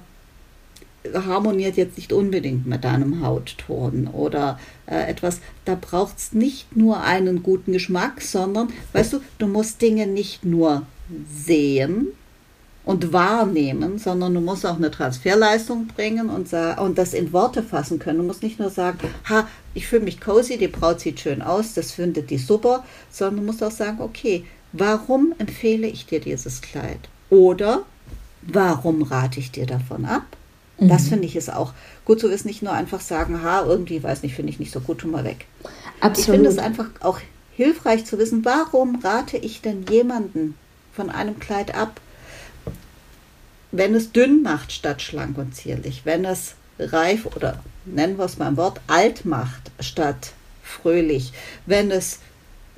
[1.12, 7.02] harmoniert jetzt nicht unbedingt mit deinem Hautton oder äh, etwas, da braucht es nicht nur
[7.02, 10.86] einen guten Geschmack, sondern, weißt du, du musst Dinge nicht nur
[11.34, 12.08] sehen,
[12.84, 17.98] und wahrnehmen, sondern du musst auch eine Transferleistung bringen und, und das in Worte fassen
[17.98, 18.18] können.
[18.18, 21.74] Du musst nicht nur sagen, ha, ich fühle mich cozy, die Braut sieht schön aus,
[21.74, 26.60] das findet die super, sondern du musst auch sagen, okay, warum empfehle ich dir dieses
[26.60, 26.98] Kleid?
[27.30, 27.82] Oder
[28.42, 30.24] warum rate ich dir davon ab?
[30.78, 30.88] Mhm.
[30.88, 31.72] Das finde ich ist auch
[32.04, 34.80] gut zu wissen, nicht nur einfach sagen, ha, irgendwie, weiß nicht, finde ich nicht so
[34.80, 35.46] gut, tu mal weg.
[36.00, 36.18] Absolut.
[36.18, 37.20] Ich finde es einfach auch
[37.54, 40.56] hilfreich zu wissen, warum rate ich denn jemanden
[40.92, 42.00] von einem Kleid ab,
[43.72, 48.38] wenn es dünn macht statt schlank und zierlich, wenn es reif oder nennen wir es
[48.38, 50.32] mal ein Wort, alt macht statt
[50.62, 51.32] fröhlich,
[51.66, 52.20] wenn es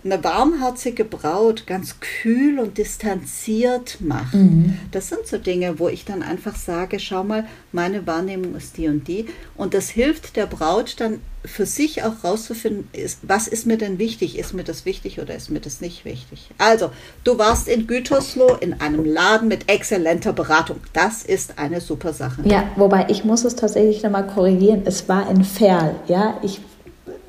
[0.04, 4.34] eine warmherzige Braut ganz kühl und distanziert macht.
[4.34, 4.78] Mhm.
[4.90, 8.88] Das sind so Dinge, wo ich dann einfach sage, schau mal, meine Wahrnehmung ist die
[8.88, 9.26] und die.
[9.56, 13.98] Und das hilft der Braut dann für sich auch rauszufinden, ist, was ist mir denn
[13.98, 14.38] wichtig?
[14.38, 16.48] Ist mir das wichtig oder ist mir das nicht wichtig?
[16.56, 16.90] Also,
[17.22, 20.80] du warst in Gütersloh in einem Laden mit exzellenter Beratung.
[20.94, 22.42] Das ist eine super Sache.
[22.44, 24.82] Ja, wobei ich muss es tatsächlich nochmal korrigieren.
[24.86, 25.96] Es war in Ferl.
[26.08, 26.60] Ja, ich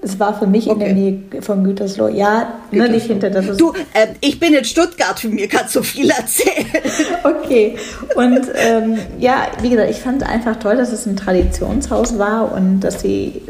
[0.06, 0.74] es war für mich okay.
[0.74, 2.10] in der Nähe von Gütersloh.
[2.10, 2.94] Ja, Gütersloh.
[2.94, 3.58] nicht hinter das.
[3.58, 6.68] Du, äh, ich bin in Stuttgart, für mir kannst du viel erzählen.
[7.24, 7.76] okay.
[8.16, 12.54] Und ähm, ja, wie gesagt, ich fand es einfach toll, dass es ein Traditionshaus war
[12.54, 13.42] und dass sie,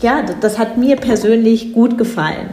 [0.00, 2.50] ja, das hat mir persönlich gut gefallen.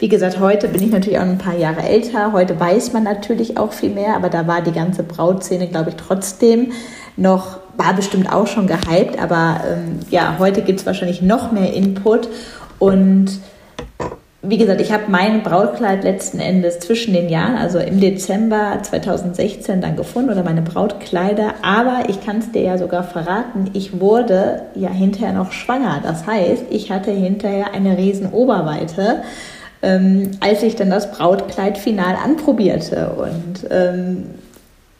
[0.00, 2.32] Wie gesagt, heute bin ich natürlich auch ein paar Jahre älter.
[2.32, 5.96] Heute weiß man natürlich auch viel mehr, aber da war die ganze Brautszene, glaube ich,
[5.96, 6.72] trotzdem
[7.16, 11.72] noch, war bestimmt auch schon gehypt, aber ähm, ja, heute gibt es wahrscheinlich noch mehr
[11.72, 12.28] Input.
[12.82, 13.38] Und
[14.42, 19.80] wie gesagt, ich habe mein Brautkleid letzten Endes zwischen den Jahren, also im Dezember 2016
[19.80, 21.54] dann gefunden oder meine Brautkleider.
[21.62, 26.00] Aber ich kann es dir ja sogar verraten, ich wurde ja hinterher noch schwanger.
[26.02, 29.22] Das heißt, ich hatte hinterher eine riesen Oberweite,
[29.80, 33.10] ähm, als ich dann das Brautkleid final anprobierte.
[33.10, 34.24] Und ähm,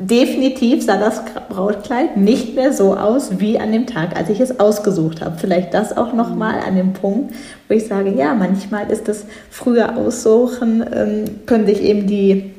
[0.09, 4.59] definitiv sah das Brautkleid nicht mehr so aus wie an dem Tag, als ich es
[4.59, 5.37] ausgesucht habe.
[5.39, 7.35] Vielleicht das auch nochmal an dem Punkt,
[7.69, 12.53] wo ich sage, ja, manchmal ist das früher Aussuchen, ähm, können sich eben die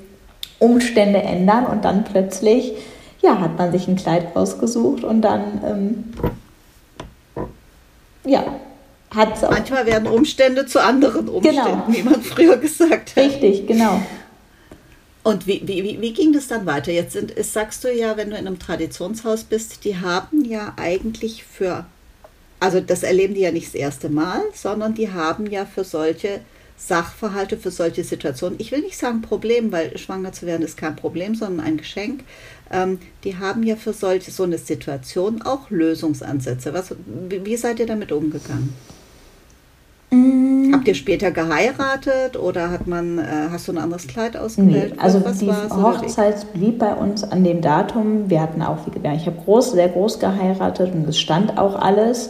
[0.60, 2.74] Umstände ändern und dann plötzlich,
[3.22, 6.04] ja, hat man sich ein Kleid ausgesucht und dann, ähm,
[8.26, 8.44] ja,
[9.14, 11.84] hat Manchmal werden Umstände zu anderen Umständen, genau.
[11.88, 13.24] wie man früher gesagt hat.
[13.24, 14.02] Richtig, genau.
[15.24, 16.92] Und wie, wie, wie ging das dann weiter?
[16.92, 20.74] Jetzt sind, ist, sagst du ja, wenn du in einem Traditionshaus bist, die haben ja
[20.76, 21.86] eigentlich für,
[22.60, 26.42] also das erleben die ja nicht das erste Mal, sondern die haben ja für solche
[26.78, 30.98] Sachverhalte, für solche Situationen, ich will nicht sagen Problem, weil schwanger zu werden ist kein
[30.98, 32.26] Problem, sondern ein Geschenk.
[32.70, 36.74] Ähm, die haben ja für solche, so eine Situation auch Lösungsansätze.
[36.74, 36.94] Was,
[37.30, 38.74] wie, wie seid ihr damit umgegangen?
[40.14, 40.74] Mm.
[40.74, 44.94] Habt ihr später geheiratet oder hat man, äh, hast du ein anderes Kleid ausgewählt?
[44.96, 48.30] Nee, also die Hochzeit blieb bei uns an dem Datum.
[48.30, 51.76] Wir hatten auch, wie gesagt, ich habe groß, sehr groß geheiratet und es stand auch
[51.76, 52.30] alles.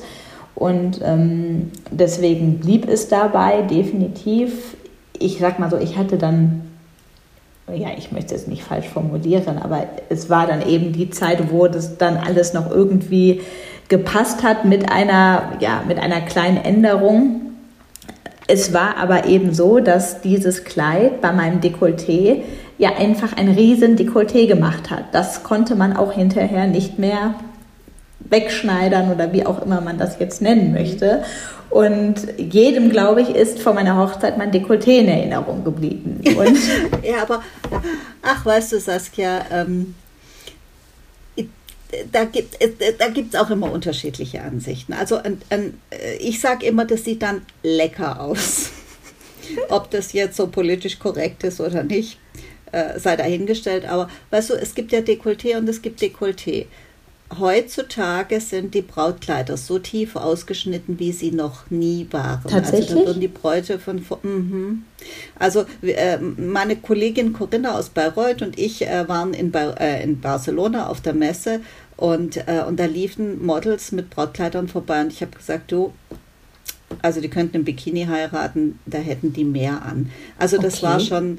[0.55, 4.75] Und ähm, deswegen blieb es dabei, definitiv.
[5.19, 6.61] Ich sag mal so, ich hatte dann,
[7.73, 11.67] ja, ich möchte es nicht falsch formulieren, aber es war dann eben die Zeit, wo
[11.67, 13.41] das dann alles noch irgendwie
[13.89, 17.42] gepasst hat mit einer, ja, mit einer kleinen Änderung
[18.47, 22.41] es war aber eben so, dass dieses Kleid bei meinem Dekolleté
[22.77, 25.05] ja einfach ein riesen Dekolleté gemacht hat.
[25.13, 27.35] Das konnte man auch hinterher nicht mehr
[28.19, 31.23] wegschneidern oder wie auch immer man das jetzt nennen möchte.
[31.69, 36.21] Und jedem, glaube ich, ist vor meiner Hochzeit mein Dekolleté in Erinnerung geblieben.
[37.03, 37.41] ja, aber
[38.21, 39.95] ach, weißt du, Saskia, ähm,
[42.11, 44.93] da gibt es äh, da gibt's auch immer unterschiedliche Ansichten.
[44.93, 48.71] Also ein, ein, äh, ich sage immer, das sieht dann lecker aus.
[49.69, 52.17] Ob das jetzt so politisch korrekt ist oder nicht,
[52.71, 53.85] äh, sei dahingestellt.
[53.85, 56.67] Aber weißt du, es gibt ja Dekolleté und es gibt Dekolleté.
[57.39, 62.43] Heutzutage sind die Brautkleider so tief ausgeschnitten, wie sie noch nie waren.
[62.47, 62.89] Tatsächlich?
[62.91, 63.97] Also da würden die Bräute von...
[63.97, 64.83] Mm
[65.37, 70.21] Also äh, meine Kollegin Corinna aus Bayreuth und ich äh, waren in, ba äh, in
[70.21, 71.61] Barcelona auf der Messe
[72.03, 75.93] und, äh, und da liefen Models mit Brautkleidern vorbei und ich habe gesagt, du,
[77.01, 80.11] also die könnten im Bikini heiraten, da hätten die mehr an.
[80.37, 80.83] Also das okay.
[80.83, 81.37] war schon,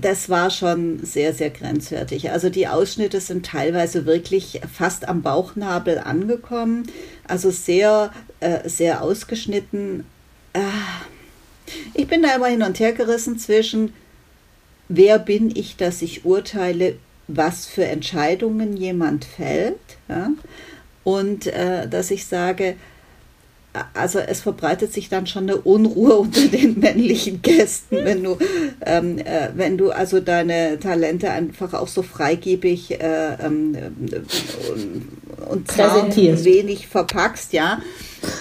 [0.00, 2.32] das war schon sehr, sehr grenzwertig.
[2.32, 6.90] Also die Ausschnitte sind teilweise wirklich fast am Bauchnabel angekommen,
[7.28, 10.04] also sehr, äh, sehr ausgeschnitten.
[10.52, 10.62] Äh,
[11.94, 13.92] ich bin da immer hin und her gerissen zwischen,
[14.88, 16.96] wer bin ich, dass ich urteile
[17.28, 19.78] was für Entscheidungen jemand fällt.
[20.08, 20.30] Ja?
[21.04, 22.76] Und äh, dass ich sage,
[23.94, 28.38] also es verbreitet sich dann schon eine Unruhe unter den männlichen Gästen, wenn du,
[28.84, 33.76] ähm, äh, wenn du also deine Talente einfach auch so freigebig äh, ähm,
[35.48, 37.80] und zart wenig verpackst, ja.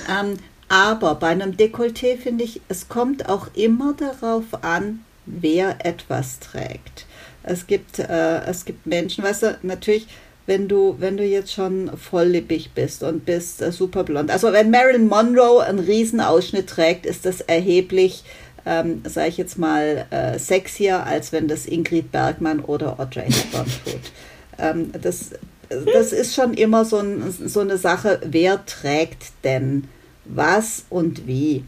[0.09, 6.39] Ähm, aber bei einem Dekolleté finde ich, es kommt auch immer darauf an, wer etwas
[6.39, 7.05] trägt.
[7.45, 10.07] Es gibt, äh, es gibt Menschen, weißt du, natürlich
[10.47, 14.29] wenn du, wenn du jetzt schon volllippig bist und bist äh, super blond.
[14.29, 18.23] Also wenn Marilyn Monroe einen Riesenausschnitt trägt, ist das erheblich,
[18.65, 23.65] ähm, sage ich jetzt mal, äh, sexier, als wenn das Ingrid Bergmann oder Audrey Hepburn
[23.85, 24.11] tut.
[24.59, 25.31] Ähm, das,
[25.69, 29.85] das ist schon immer so, ein, so eine Sache, wer trägt denn
[30.25, 31.63] was und wie.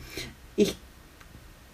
[0.56, 0.76] Ich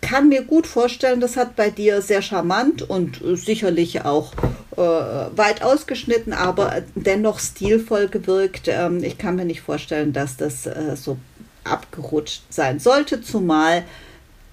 [0.03, 4.33] kann mir gut vorstellen, das hat bei dir sehr charmant und sicherlich auch
[4.75, 8.67] äh, weit ausgeschnitten, aber dennoch stilvoll gewirkt.
[8.67, 11.17] Ähm, ich kann mir nicht vorstellen, dass das äh, so
[11.63, 13.83] abgerutscht sein sollte, zumal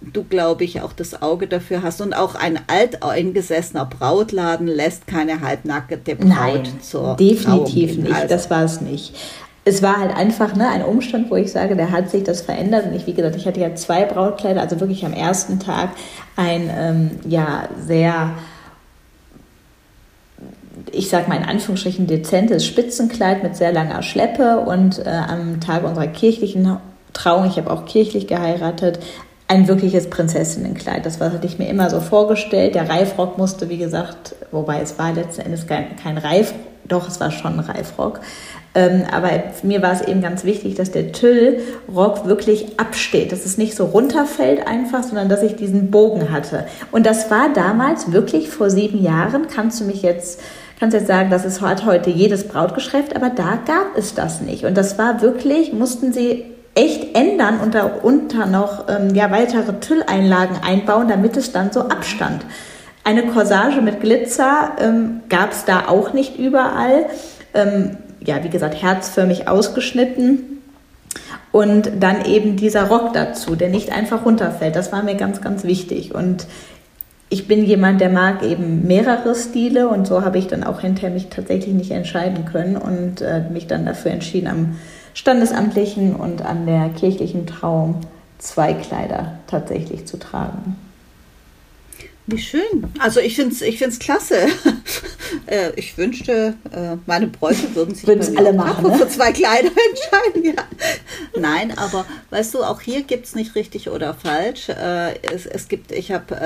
[0.01, 2.01] du, glaube ich, auch das Auge dafür hast.
[2.01, 8.15] Und auch ein alteingesessener Brautladen lässt keine halbnackte Braut Nein, zur definitiv nicht.
[8.15, 8.29] Also.
[8.29, 9.15] Das war es nicht
[9.64, 12.87] es war halt einfach ne, ein Umstand, wo ich sage, der hat sich das verändert.
[12.87, 15.90] Und ich, wie gesagt, ich hatte ja zwei Brautkleider, also wirklich am ersten Tag
[16.37, 18.31] ein ähm, ja sehr,
[20.92, 25.85] ich sag mal in Anführungsstrichen, dezentes Spitzenkleid mit sehr langer Schleppe und äh, am Tag
[25.85, 26.79] unserer kirchlichen
[27.12, 28.99] Trauung, ich habe auch kirchlich geheiratet,
[29.46, 31.05] ein wirkliches Prinzessinnenkleid.
[31.05, 32.77] Das hatte ich mir immer so vorgestellt.
[32.77, 36.55] Der Reifrock musste, wie gesagt, wobei es war letzten Endes kein, kein Reif,
[36.87, 38.20] doch es war schon ein Reifrock,
[38.74, 39.30] ähm, aber
[39.62, 43.87] mir war es eben ganz wichtig, dass der Tüllrock wirklich absteht, dass es nicht so
[43.87, 46.66] runterfällt einfach, sondern dass ich diesen Bogen hatte.
[46.92, 50.40] Und das war damals wirklich vor sieben Jahren, kannst du mich jetzt
[50.78, 54.64] kannst jetzt sagen, das ist heute jedes Brautgeschäft, aber da gab es das nicht.
[54.64, 60.56] Und das war wirklich, mussten sie echt ändern und darunter noch ähm, ja, weitere Tülleinlagen
[60.62, 62.46] einbauen, damit es dann so abstand.
[63.04, 67.06] Eine Corsage mit Glitzer ähm, gab es da auch nicht überall.
[67.52, 70.59] Ähm, ja, wie gesagt, herzförmig ausgeschnitten.
[71.52, 74.76] Und dann eben dieser Rock dazu, der nicht einfach runterfällt.
[74.76, 76.14] Das war mir ganz, ganz wichtig.
[76.14, 76.46] Und
[77.28, 81.11] ich bin jemand, der mag eben mehrere Stile und so habe ich dann auch hinterher
[81.11, 84.76] mich tatsächlich nicht entscheiden können und äh, mich dann dafür entschieden, am
[85.14, 88.00] standesamtlichen und an der kirchlichen Trauung
[88.38, 90.76] zwei Kleider tatsächlich zu tragen.
[92.31, 92.93] Wie schön.
[92.99, 94.47] Also ich finde es ich find's klasse.
[95.47, 98.99] Äh, ich wünschte, äh, meine Bräute würden sich Würden alle machen, ne?
[98.99, 100.57] für zwei Kleider entscheiden.
[100.57, 100.64] Ja.
[101.40, 104.69] Nein, aber weißt du, auch hier gibt es nicht richtig oder falsch.
[104.71, 106.37] Äh, es, es gibt, ich habe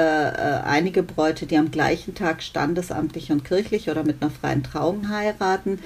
[0.66, 5.79] einige Bräute, die am gleichen Tag standesamtlich und kirchlich oder mit einer freien Trauung heiraten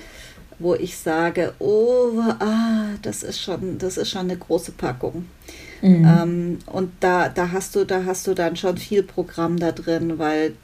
[0.59, 5.27] wo ich sage, oh, ah, das ist schon, das ist schon eine große Packung.
[5.83, 6.05] Mhm.
[6.05, 10.19] Ähm, und da, da hast du, da hast du dann schon viel Programm da drin,
[10.19, 10.55] weil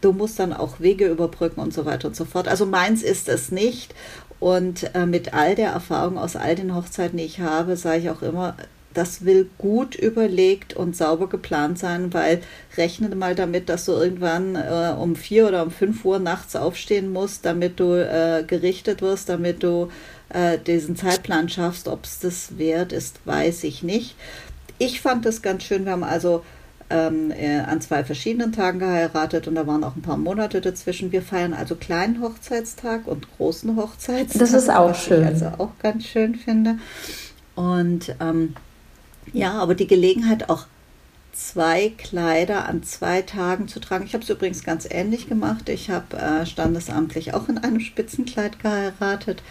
[0.00, 2.48] du musst dann auch Wege überbrücken und so weiter und so fort.
[2.48, 3.94] Also meins ist es nicht.
[4.38, 8.10] Und äh, mit all der Erfahrung aus all den Hochzeiten, die ich habe, sage ich
[8.10, 8.56] auch immer,
[8.94, 12.40] das will gut überlegt und sauber geplant sein, weil
[12.76, 17.12] rechne mal damit, dass du irgendwann äh, um vier oder um fünf Uhr nachts aufstehen
[17.12, 19.90] musst, damit du äh, gerichtet wirst, damit du
[20.30, 21.86] äh, diesen Zeitplan schaffst.
[21.86, 24.16] Ob es das wert ist, weiß ich nicht.
[24.80, 25.84] Ich fand das ganz schön.
[25.84, 26.42] Wir haben also
[26.88, 31.12] ähm, äh, an zwei verschiedenen Tagen geheiratet und da waren auch ein paar Monate dazwischen.
[31.12, 34.40] Wir feiern also kleinen Hochzeitstag und großen Hochzeitstag.
[34.40, 35.22] Das ist auch schön.
[35.22, 36.78] Was ich also auch ganz schön finde.
[37.56, 38.54] Und ähm,
[39.34, 40.64] ja, aber die Gelegenheit auch
[41.34, 44.06] zwei Kleider an zwei Tagen zu tragen.
[44.06, 45.68] Ich habe es übrigens ganz ähnlich gemacht.
[45.68, 49.42] Ich habe äh, standesamtlich auch in einem Spitzenkleid geheiratet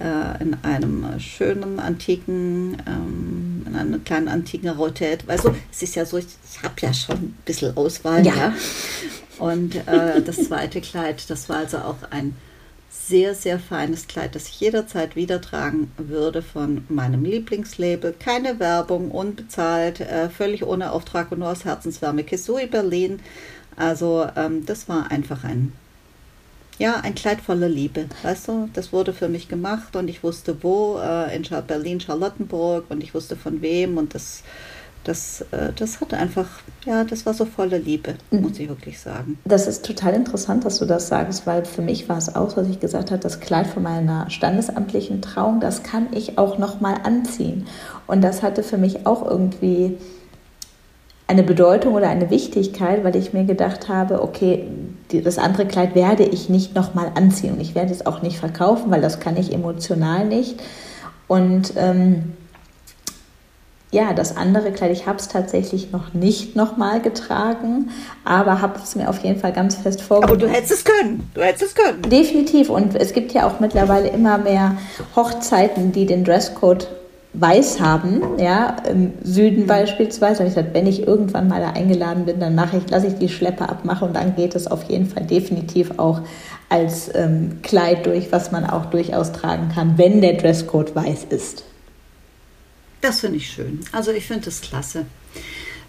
[0.00, 5.28] äh, in einem schönen antiken, ähm, in einer kleinen antiken Rotette.
[5.28, 8.24] Also es ist ja so, ich, ich habe ja schon ein bisschen Auswahl.
[8.24, 8.34] Ja.
[8.34, 8.54] ja.
[9.38, 12.34] Und äh, das zweite Kleid, das war also auch ein
[12.90, 18.14] sehr, sehr feines Kleid, das ich jederzeit wieder tragen würde von meinem Lieblingslabel.
[18.18, 22.24] Keine Werbung, unbezahlt, äh, völlig ohne Auftrag und nur aus Herzenswärme.
[22.24, 23.20] Kisui Berlin.
[23.76, 25.72] Also ähm, das war einfach ein
[26.78, 28.68] ja, ein Kleid voller Liebe, weißt du?
[28.74, 33.14] Das wurde für mich gemacht und ich wusste wo, äh, in Berlin, Charlottenburg und ich
[33.14, 34.42] wusste von wem und das,
[35.04, 36.46] das, äh, das hat einfach,
[36.84, 38.42] ja, das war so voller Liebe, mhm.
[38.42, 39.38] muss ich wirklich sagen.
[39.44, 42.68] Das ist total interessant, dass du das sagst, weil für mich war es auch, was
[42.68, 47.66] ich gesagt habe, das Kleid von meiner standesamtlichen Trauung, das kann ich auch nochmal anziehen.
[48.06, 49.96] Und das hatte für mich auch irgendwie
[51.28, 54.64] eine Bedeutung oder eine Wichtigkeit, weil ich mir gedacht habe, okay,
[55.10, 58.90] das andere Kleid werde ich nicht nochmal anziehen und ich werde es auch nicht verkaufen,
[58.90, 60.60] weil das kann ich emotional nicht.
[61.26, 62.34] Und ähm,
[63.90, 67.90] ja, das andere Kleid, ich habe es tatsächlich noch nicht nochmal getragen,
[68.24, 70.40] aber habe es mir auf jeden Fall ganz fest vorgenommen.
[70.40, 72.02] Aber du hättest es können, du hättest es können.
[72.02, 74.76] Definitiv und es gibt ja auch mittlerweile immer mehr
[75.16, 76.88] Hochzeiten, die den Dresscode
[77.38, 80.42] weiß haben, ja, im Süden beispielsweise.
[80.42, 83.14] Und ich gesagt, wenn ich irgendwann mal da eingeladen bin, dann mache ich, lasse ich
[83.14, 86.22] die Schleppe abmachen und dann geht es auf jeden Fall definitiv auch
[86.68, 91.64] als ähm, Kleid durch, was man auch durchaus tragen kann, wenn der Dresscode weiß ist.
[93.00, 93.80] Das finde ich schön.
[93.92, 95.06] Also ich finde das klasse.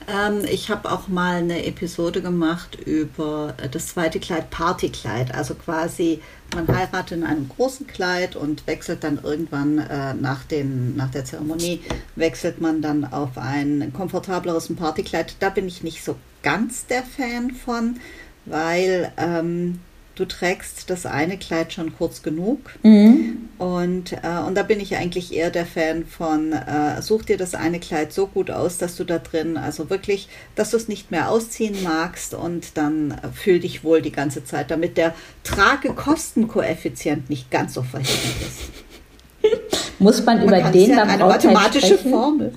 [0.08, 5.36] Ähm, ich habe auch mal eine Episode gemacht über das zweite Kleid, Partykleid.
[5.36, 6.22] Also quasi,
[6.56, 11.26] man heiratet in einem großen Kleid und wechselt dann irgendwann äh, nach, den, nach der
[11.26, 11.82] Zeremonie,
[12.16, 15.36] wechselt man dann auf ein komfortableres Partykleid.
[15.40, 18.00] Da bin ich nicht so ganz der Fan von,
[18.46, 19.80] weil ähm,
[20.18, 22.60] du trägst das eine Kleid schon kurz genug.
[22.84, 23.50] Mhm.
[23.58, 27.54] Und, äh, und da bin ich eigentlich eher der Fan von, äh, such dir das
[27.56, 31.12] eine Kleid so gut aus, dass du da drin, also wirklich, dass du es nicht
[31.12, 37.30] mehr ausziehen magst und dann äh, fühl dich wohl die ganze Zeit, damit der Tragekostenkoeffizient
[37.30, 39.52] nicht ganz so verheerend ist.
[40.00, 42.12] Muss man, man über den ja beim eine mathematische sprechen?
[42.12, 42.54] Formel.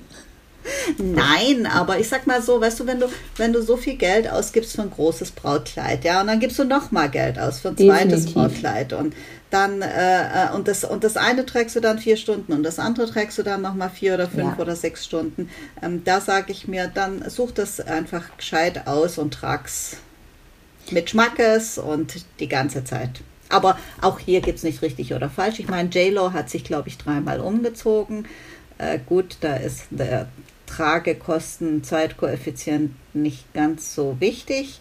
[0.97, 4.29] Nein, aber ich sag mal so, weißt du, wenn du, wenn du so viel Geld
[4.29, 7.69] ausgibst für ein großes Brautkleid, ja, und dann gibst du noch mal Geld aus für
[7.69, 8.33] ein zweites Definitiv.
[8.33, 9.15] Brautkleid und
[9.49, 12.79] dann äh, äh, und das und das eine trägst du dann vier Stunden und das
[12.79, 14.59] andere trägst du dann noch mal vier oder fünf ja.
[14.59, 15.49] oder sechs Stunden.
[15.81, 19.97] Ähm, da sage ich mir, dann such das einfach gescheit aus und trag's
[20.89, 23.21] mit Schmackes und die ganze Zeit.
[23.49, 25.59] Aber auch hier gibt es nicht richtig oder falsch.
[25.59, 28.25] Ich meine, J-Lo hat sich, glaube ich, dreimal umgezogen.
[28.77, 30.27] Äh, gut, da ist der
[30.71, 34.79] Tragekosten, Zeitkoeffizient nicht ganz so wichtig.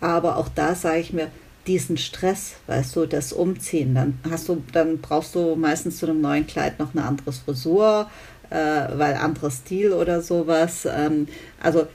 [0.00, 1.30] Aber auch da sage ich mir,
[1.66, 6.20] diesen Stress, weißt du, das Umziehen, dann hast du, dann brauchst du meistens zu einem
[6.20, 8.08] neuen Kleid noch eine andere Frisur,
[8.50, 10.86] äh, weil anderer Stil oder sowas.
[10.86, 11.26] Ähm,
[11.60, 11.88] also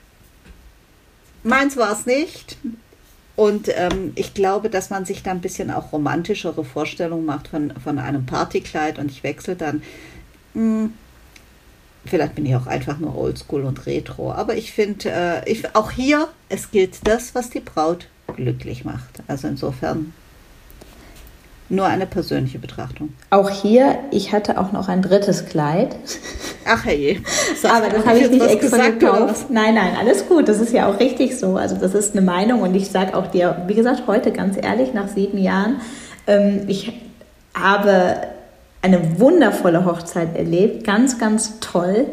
[1.43, 2.58] meins war es nicht.
[3.38, 7.73] Und ähm, ich glaube, dass man sich da ein bisschen auch romantischere Vorstellungen macht von,
[7.82, 9.82] von einem Partykleid und ich wechsle dann.
[10.54, 10.93] Mh, hm,
[12.06, 14.32] Vielleicht bin ich auch einfach nur oldschool und retro.
[14.32, 19.22] Aber ich finde, äh, auch hier, es gilt das, was die Braut glücklich macht.
[19.28, 20.14] Also insofern
[21.72, 23.14] nur eine persönliche Betrachtung.
[23.30, 25.96] Auch hier, ich hatte auch noch ein drittes Kleid.
[26.66, 27.24] Ach hey.
[27.64, 29.50] Aber das habe ich nicht extra gekauft.
[29.50, 30.50] Nein, nein, alles gut.
[30.50, 31.56] Das ist ja auch richtig so.
[31.56, 34.94] Also das ist eine Meinung und ich sage auch dir, wie gesagt, heute ganz ehrlich,
[34.94, 35.80] nach sieben Jahren,
[36.28, 36.94] ähm, ich
[37.54, 38.18] habe
[38.82, 42.08] eine wundervolle Hochzeit erlebt, ganz, ganz toll.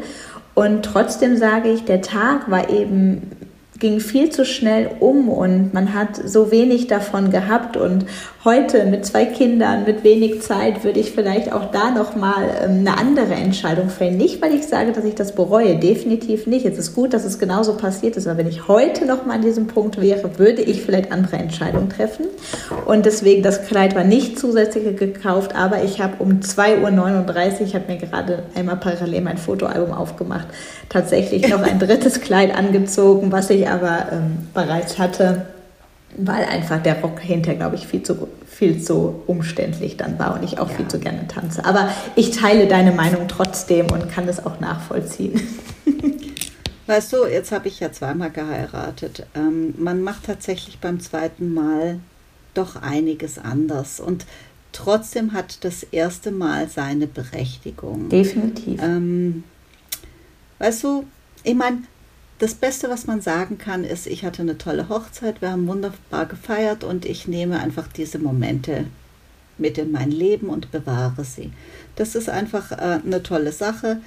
[0.53, 3.31] Und trotzdem sage ich, der Tag war eben
[3.79, 8.05] ging viel zu schnell um und man hat so wenig davon gehabt und
[8.43, 12.97] heute mit zwei Kindern, mit wenig Zeit, würde ich vielleicht auch da nochmal ähm, eine
[12.97, 14.17] andere Entscheidung fällen.
[14.17, 16.65] Nicht, weil ich sage, dass ich das bereue, definitiv nicht.
[16.65, 19.67] Es ist gut, dass es genauso passiert ist, aber wenn ich heute nochmal an diesem
[19.67, 22.27] Punkt wäre, würde ich vielleicht andere Entscheidungen treffen.
[22.85, 27.75] Und deswegen, das Kleid war nicht zusätzlich gekauft, aber ich habe um 2.39 Uhr, ich
[27.75, 30.47] habe mir gerade einmal parallel mein Fotoalbum aufgemacht,
[30.89, 35.45] tatsächlich noch ein drittes Kleid angezogen, was ich aber ähm, bereits hatte
[36.17, 40.43] weil einfach der Rock hinterher, glaube ich, viel zu, viel zu umständlich dann war und
[40.43, 40.75] ich auch ja.
[40.75, 41.63] viel zu gerne tanze.
[41.65, 45.39] Aber ich teile deine Meinung trotzdem und kann es auch nachvollziehen.
[46.87, 49.27] Weißt du, jetzt habe ich ja zweimal geheiratet.
[49.35, 51.99] Ähm, man macht tatsächlich beim zweiten Mal
[52.55, 54.25] doch einiges anders und
[54.71, 58.09] trotzdem hat das erste Mal seine Berechtigung.
[58.09, 58.81] Definitiv.
[58.81, 59.43] Ähm,
[60.57, 61.03] weißt du,
[61.43, 61.83] ich meine,
[62.39, 66.25] das Beste, was man sagen kann, ist, ich hatte eine tolle Hochzeit, wir haben wunderbar
[66.25, 68.85] gefeiert und ich nehme einfach diese Momente
[69.57, 71.51] mit in mein Leben und bewahre sie.
[71.97, 74.01] Das ist einfach äh, eine tolle Sache.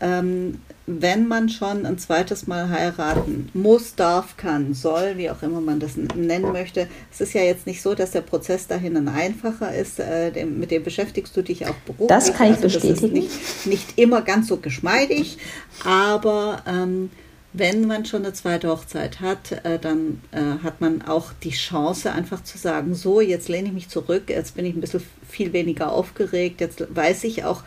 [0.00, 5.60] Ähm, wenn man schon ein zweites Mal heiraten muss, darf, kann, soll, wie auch immer
[5.60, 6.88] man das nennen möchte.
[7.10, 9.98] Es ist ja jetzt nicht so, dass der Prozess dahin ein einfacher ist.
[9.98, 12.08] Äh, dem, mit dem beschäftigst du dich auch beruflich.
[12.08, 13.12] Das kann ich also bestätigen.
[13.12, 15.38] Nicht, nicht immer ganz so geschmeidig,
[15.84, 17.10] aber ähm,
[17.52, 22.12] wenn man schon eine zweite Hochzeit hat, äh, dann äh, hat man auch die Chance,
[22.12, 25.52] einfach zu sagen, so, jetzt lehne ich mich zurück, jetzt bin ich ein bisschen viel
[25.52, 27.62] weniger aufgeregt, jetzt weiß ich auch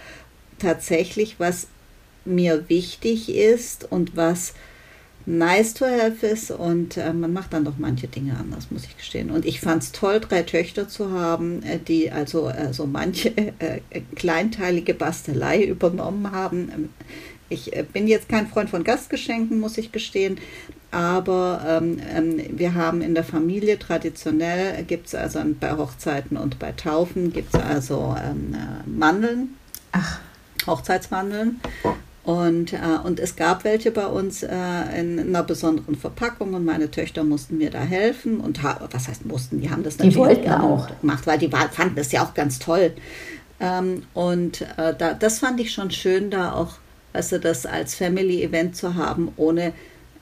[0.60, 1.68] tatsächlich, was
[2.26, 4.54] mir wichtig ist und was
[5.26, 8.98] nice to have ist und äh, man macht dann doch manche Dinge anders, muss ich
[8.98, 9.30] gestehen.
[9.30, 13.30] Und ich fand es toll, drei Töchter zu haben, äh, die also äh, so manche
[13.60, 13.82] äh,
[14.16, 16.90] kleinteilige Bastelei übernommen haben.
[17.52, 20.40] Ich äh, bin jetzt kein Freund von Gastgeschenken, muss ich gestehen,
[20.92, 26.60] aber ähm, ähm, wir haben in der Familie traditionell, gibt es also bei Hochzeiten und
[26.60, 29.56] bei Taufen, gibt es also ähm, äh, Mandeln,
[29.92, 30.20] Ach.
[30.68, 31.60] Hochzeitsmandeln.
[32.24, 34.50] Und, äh, und es gab welche bei uns äh,
[34.96, 38.40] in einer besonderen Verpackung und meine Töchter mussten mir da helfen.
[38.40, 39.60] Und was heißt mussten?
[39.60, 42.94] Die haben das natürlich die auch gemacht, weil die fanden das ja auch ganz toll.
[43.60, 46.76] Ähm, und äh, da, das fand ich schon schön, da auch
[47.14, 49.74] also das als Family-Event zu haben, ohne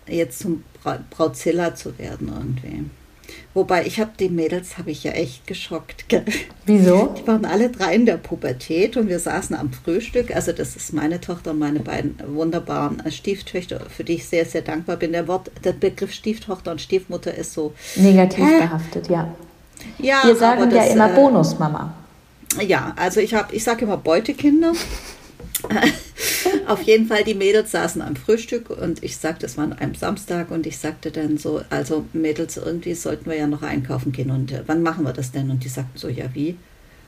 [0.07, 0.63] jetzt zum
[1.11, 2.85] Brautzilla zu werden irgendwie.
[3.53, 6.05] Wobei ich habe die Mädels, habe ich ja echt geschockt.
[6.65, 7.15] Wieso?
[7.17, 10.35] Die waren alle drei in der Pubertät und wir saßen am Frühstück.
[10.35, 14.61] Also das ist meine Tochter und meine beiden wunderbaren Stieftöchter, für die ich sehr, sehr
[14.61, 15.11] dankbar bin.
[15.11, 19.33] Der, Wort, der Begriff Stieftochter und Stiefmutter ist so negativ äh, behaftet, ja.
[19.97, 21.93] Ja, wir sagen das, ja immer äh, Bonusmama.
[22.65, 24.73] Ja, also ich habe, ich sage immer Beutekinder.
[26.67, 29.95] Auf jeden Fall, die Mädels saßen am Frühstück und ich sagte, es war an einem
[29.95, 34.31] Samstag und ich sagte dann so, also Mädels, irgendwie sollten wir ja noch einkaufen gehen
[34.31, 35.49] und äh, wann machen wir das denn?
[35.49, 36.57] Und die sagten so, ja wie?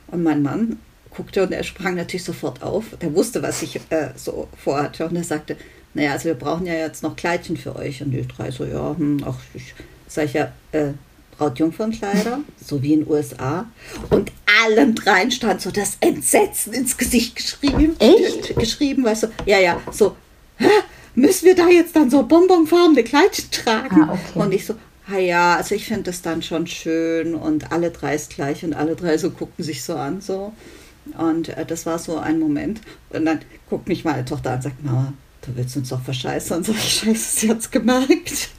[0.08, 0.78] Und mein Mann
[1.10, 2.84] guckte und er sprang natürlich sofort auf.
[3.00, 5.56] Der wusste, was ich äh, so vorhatte und er sagte,
[5.94, 8.02] naja, also wir brauchen ja jetzt noch Kleidchen für euch.
[8.02, 9.74] Und die drei so, ja, hm, ach, ich
[10.08, 10.92] sage ja, äh,
[11.36, 13.66] Brautjungfernkleider, so wie in den USA.
[14.10, 14.30] Und
[14.64, 17.96] allen dreien stand so das Entsetzen ins Gesicht geschrieben.
[17.98, 18.56] Echt?
[18.56, 20.16] Geschrieben, weißt du, ja, ja, so,
[20.56, 20.68] Hä?
[21.14, 24.02] müssen wir da jetzt dann so bonbonfarbene Kleidchen tragen?
[24.02, 24.38] Ah, okay.
[24.38, 24.74] Und ich so,
[25.10, 28.74] ha ja, also ich finde das dann schon schön und alle drei ist gleich und
[28.74, 30.52] alle drei so gucken sich so an, so.
[31.18, 32.80] Und äh, das war so ein Moment.
[33.10, 35.12] Und dann guckt mich meine Tochter an und sagt, Mama,
[35.42, 36.56] du willst uns doch verscheißen.
[36.56, 38.50] Und so, ich scheiße, sie hat's gemerkt.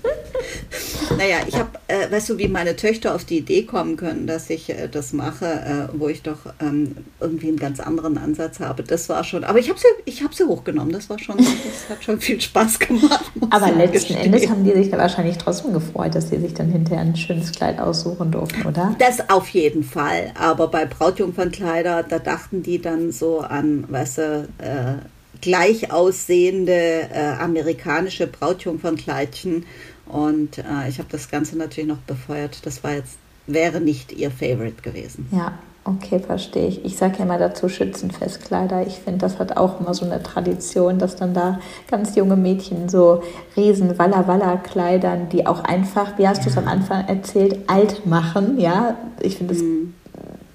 [1.17, 4.49] naja, ich habe, äh, weißt du, wie meine Töchter auf die Idee kommen können, dass
[4.49, 8.83] ich äh, das mache, äh, wo ich doch ähm, irgendwie einen ganz anderen Ansatz habe.
[8.83, 10.91] Das war schon, aber ich habe sie, ich habe sie hochgenommen.
[10.91, 13.31] Das war schon, das hat schon viel Spaß gemacht.
[13.49, 14.15] Aber letzten.
[14.15, 17.51] Endes haben die sich da wahrscheinlich trotzdem gefreut, dass sie sich dann hinterher ein schönes
[17.51, 18.95] Kleid aussuchen durften, oder?
[18.99, 20.31] Das auf jeden Fall.
[20.39, 24.95] Aber bei Brautjungfernkleider, da dachten die dann so an, weißt du, äh,
[25.43, 29.65] gleich aussehende äh, amerikanische Brautjungfernkleidchen.
[30.05, 32.65] Und äh, ich habe das Ganze natürlich noch befeuert.
[32.65, 35.27] Das war jetzt, wäre nicht ihr Favorite gewesen.
[35.31, 36.85] Ja, okay, verstehe ich.
[36.85, 38.87] Ich sage ja immer dazu Schützenfestkleider.
[38.87, 41.59] Ich finde, das hat auch immer so eine Tradition, dass dann da
[41.91, 43.21] ganz junge Mädchen so
[43.57, 48.05] riesen Walla Walla Kleidern, die auch einfach, wie hast du es am Anfang erzählt, alt
[48.05, 48.61] machen.
[48.61, 50.02] Ja, ich finde es mm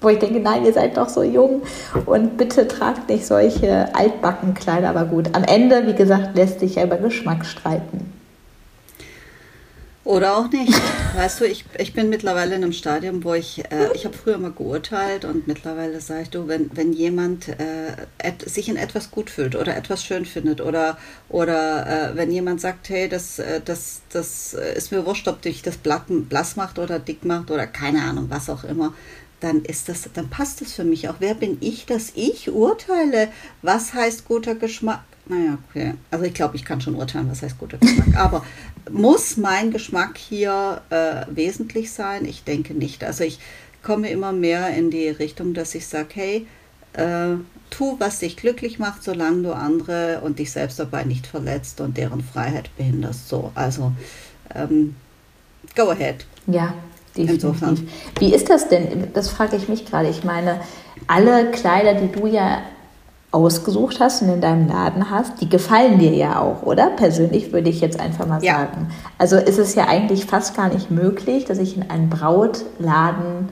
[0.01, 1.63] wo ich denke, nein, ihr seid doch so jung
[2.05, 4.89] und bitte tragt nicht solche altbacken Kleider.
[4.89, 8.13] Aber gut, am Ende, wie gesagt, lässt sich ja über Geschmack streiten.
[10.09, 10.73] Oder auch nicht.
[11.15, 14.35] Weißt du, ich, ich bin mittlerweile in einem Stadium, wo ich, äh, ich habe früher
[14.35, 19.11] immer geurteilt und mittlerweile sage ich, du, wenn, wenn jemand äh, et, sich in etwas
[19.11, 20.97] gut fühlt oder etwas schön findet oder,
[21.27, 25.61] oder äh, wenn jemand sagt, hey, das, äh, das, das ist mir wurscht, ob dich
[25.61, 28.93] das blass macht oder dick macht oder keine Ahnung, was auch immer,
[29.39, 31.15] dann ist das, dann passt das für mich auch.
[31.19, 33.29] Wer bin ich, dass ich urteile,
[33.61, 35.03] was heißt guter Geschmack?
[35.27, 35.93] Naja, okay.
[36.09, 38.07] Also ich glaube, ich kann schon urteilen, was heißt guter Geschmack.
[38.17, 38.43] Aber
[38.89, 42.25] muss mein Geschmack hier äh, wesentlich sein?
[42.25, 43.03] Ich denke nicht.
[43.03, 43.39] Also ich
[43.83, 46.47] komme immer mehr in die Richtung, dass ich sage, hey,
[46.93, 47.35] äh,
[47.69, 51.97] tu, was dich glücklich macht, solange du andere und dich selbst dabei nicht verletzt und
[51.97, 53.29] deren Freiheit behinderst.
[53.29, 53.91] So, also
[54.55, 54.95] ähm,
[55.75, 56.25] go ahead.
[56.47, 56.73] Ja,
[57.27, 57.83] definitiv.
[58.19, 59.07] Wie ist das denn?
[59.13, 60.09] Das frage ich mich gerade.
[60.09, 60.59] Ich meine,
[61.07, 62.59] alle Kleider, die du ja
[63.31, 66.89] ausgesucht hast und in deinem Laden hast, die gefallen dir ja auch, oder?
[66.89, 68.53] Persönlich würde ich jetzt einfach mal ja.
[68.55, 68.89] sagen.
[69.17, 73.49] Also ist es ja eigentlich fast gar nicht möglich, dass ich in einem Brautladen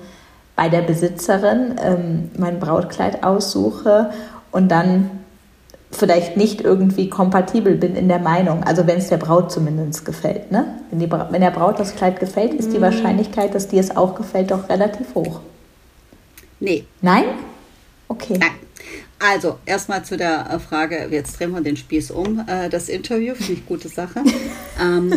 [0.55, 4.09] bei der Besitzerin ähm, mein Brautkleid aussuche
[4.51, 5.11] und dann
[5.91, 10.51] vielleicht nicht irgendwie kompatibel bin in der Meinung, also wenn es der Braut zumindest gefällt.
[10.51, 10.79] Ne?
[10.89, 12.83] Wenn, die, wenn der Braut das Kleid gefällt, ist die mhm.
[12.83, 15.41] Wahrscheinlichkeit, dass dir es auch gefällt, doch relativ hoch.
[16.59, 16.85] Nee.
[17.01, 17.25] Nein?
[18.07, 18.37] Okay.
[18.39, 18.51] Nein.
[19.19, 22.43] Also, erstmal zu der Frage, jetzt drehen wir den Spieß um.
[22.47, 24.21] Äh, das Interview finde ich gute Sache.
[24.81, 25.11] ähm,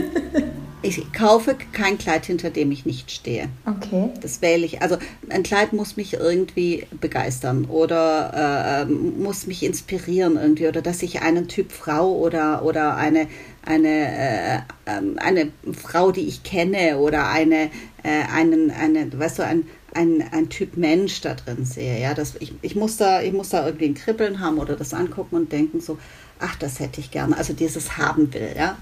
[0.82, 3.48] ich kaufe kein Kleid, hinter dem ich nicht stehe.
[3.66, 4.10] Okay.
[4.20, 4.82] Das wähle ich.
[4.82, 4.96] Also
[5.28, 11.22] ein Kleid muss mich irgendwie begeistern oder äh, muss mich inspirieren irgendwie oder dass ich
[11.22, 13.28] einen Typ Frau oder, oder eine,
[13.64, 17.70] eine, äh, ähm, eine Frau, die ich kenne oder eine,
[18.02, 22.00] äh, einen, eine, weißt du, ein, ein, ein Typ Mensch da drin sehe.
[22.00, 24.94] Ja, das, ich, ich, muss da, ich muss da irgendwie ein Kribbeln haben oder das
[24.94, 25.98] angucken und denken so,
[26.38, 27.36] ach, das hätte ich gerne.
[27.36, 28.78] Also dieses haben will, ja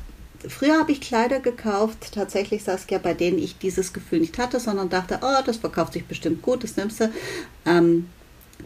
[0.46, 4.88] früher habe ich Kleider gekauft, tatsächlich Saskia, bei denen ich dieses Gefühl nicht hatte, sondern
[4.88, 7.12] dachte, oh, das verkauft sich bestimmt gut, das nimmst du.
[7.66, 8.08] Ähm,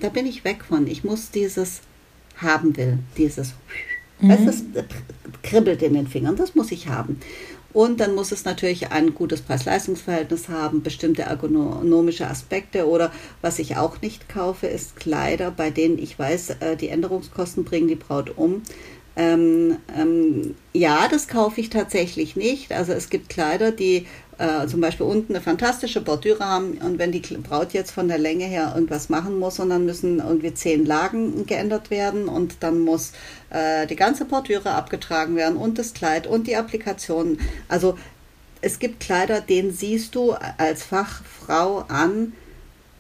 [0.01, 0.87] da bin ich weg von.
[0.87, 1.81] Ich muss dieses
[2.37, 3.55] haben will, dieses,
[4.21, 4.47] mhm.
[4.47, 4.63] das
[5.43, 7.21] kribbelt in den Fingern, das muss ich haben.
[7.73, 13.11] Und dann muss es natürlich ein gutes Preis-Leistungs-Verhältnis haben, bestimmte ergonomische Aspekte oder
[13.41, 17.89] was ich auch nicht kaufe, ist Kleider, bei denen ich weiß, äh, die Änderungskosten bringen
[17.89, 18.63] die Braut um.
[19.15, 22.73] Ähm, ähm, ja, das kaufe ich tatsächlich nicht.
[22.73, 24.07] Also es gibt Kleider, die,
[24.39, 28.19] äh, zum Beispiel unten eine fantastische Bordüre haben und wenn die Braut jetzt von der
[28.19, 32.81] Länge her irgendwas machen muss und dann müssen irgendwie zehn Lagen geändert werden und dann
[32.81, 33.13] muss
[33.51, 37.39] äh, die ganze Bordüre abgetragen werden und das Kleid und die Applikation.
[37.69, 37.99] Also
[38.63, 42.33] es gibt Kleider, denen siehst du als Fachfrau an,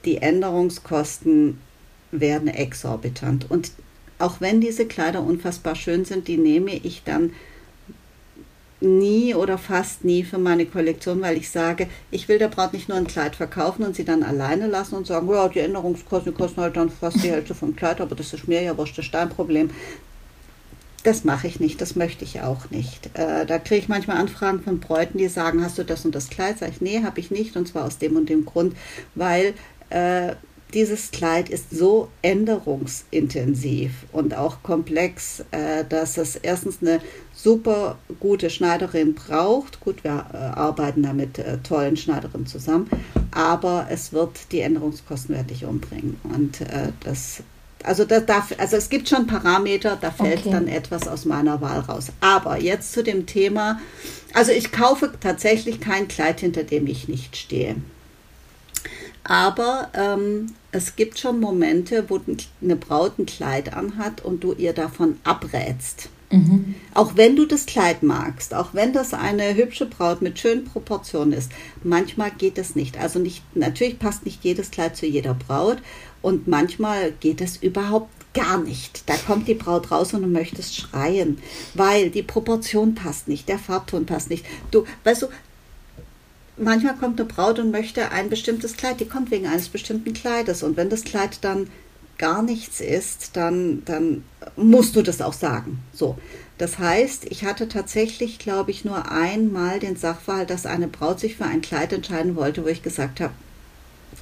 [0.05, 1.59] die Änderungskosten
[2.11, 3.51] werden exorbitant.
[3.51, 3.71] Und
[4.23, 7.33] auch wenn diese Kleider unfassbar schön sind, die nehme ich dann
[8.81, 12.89] nie oder fast nie für meine Kollektion, weil ich sage, ich will der Braut nicht
[12.89, 16.61] nur ein Kleid verkaufen und sie dann alleine lassen und sagen, ja, die Änderungskosten kosten
[16.61, 19.15] halt dann fast die Hälfte vom Kleid, aber das ist mir ja wurscht, das ist
[19.15, 19.71] dein Problem.
[21.05, 23.11] Das mache ich nicht, das möchte ich auch nicht.
[23.15, 26.31] Äh, da kriege ich manchmal Anfragen von Bräuten, die sagen, hast du das und das
[26.31, 26.59] Kleid?
[26.59, 28.77] Sag ich, nee, habe ich nicht und zwar aus dem und dem Grund,
[29.17, 29.55] weil
[29.91, 30.35] äh,
[30.75, 37.01] dieses Kleid ist so änderungsintensiv und auch komplex, äh, dass es erstens eine
[37.35, 39.81] super gute Schneiderin braucht.
[39.81, 42.89] Gut, wir äh, arbeiten da mit äh, tollen Schneiderinnen zusammen,
[43.33, 46.19] aber es wird die Änderungskosten werde ich umbringen.
[46.25, 46.61] Und
[47.01, 47.43] das,
[47.83, 50.51] also, das darf, also es gibt schon Parameter, da fällt okay.
[50.51, 52.09] dann etwas aus meiner Wahl raus.
[52.21, 53.81] Aber jetzt zu dem Thema,
[54.35, 57.77] also ich kaufe tatsächlich kein Kleid, hinter dem ich nicht stehe.
[59.25, 62.21] Aber ähm, es gibt schon Momente, wo
[62.61, 66.09] eine Braut ein Kleid anhat und du ihr davon abrätst.
[66.33, 66.75] Mhm.
[66.95, 71.35] Auch wenn du das Kleid magst, auch wenn das eine hübsche Braut mit schönen Proportionen
[71.35, 71.53] ist,
[71.85, 72.99] manchmal geht es nicht.
[72.99, 75.79] Also nicht, natürlich passt nicht jedes Kleid zu jeder Braut
[76.23, 79.09] und manchmal geht es überhaupt gar nicht.
[79.11, 81.37] Da kommt die Braut raus und du möchtest schreien,
[81.75, 84.47] weil die Proportion passt nicht, der Farbton passt nicht.
[84.71, 85.27] Du, weißt du,
[86.63, 90.63] manchmal kommt eine Braut und möchte ein bestimmtes Kleid, die kommt wegen eines bestimmten Kleides
[90.63, 91.69] und wenn das Kleid dann
[92.19, 94.23] gar nichts ist, dann, dann
[94.57, 95.81] musst du das auch sagen.
[95.93, 96.19] So.
[96.59, 101.37] Das heißt, ich hatte tatsächlich, glaube ich, nur einmal den Sachverhalt, dass eine Braut sich
[101.37, 103.33] für ein Kleid entscheiden wollte, wo ich gesagt habe,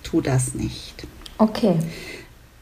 [0.03, 1.07] tu das nicht.
[1.37, 1.79] Okay.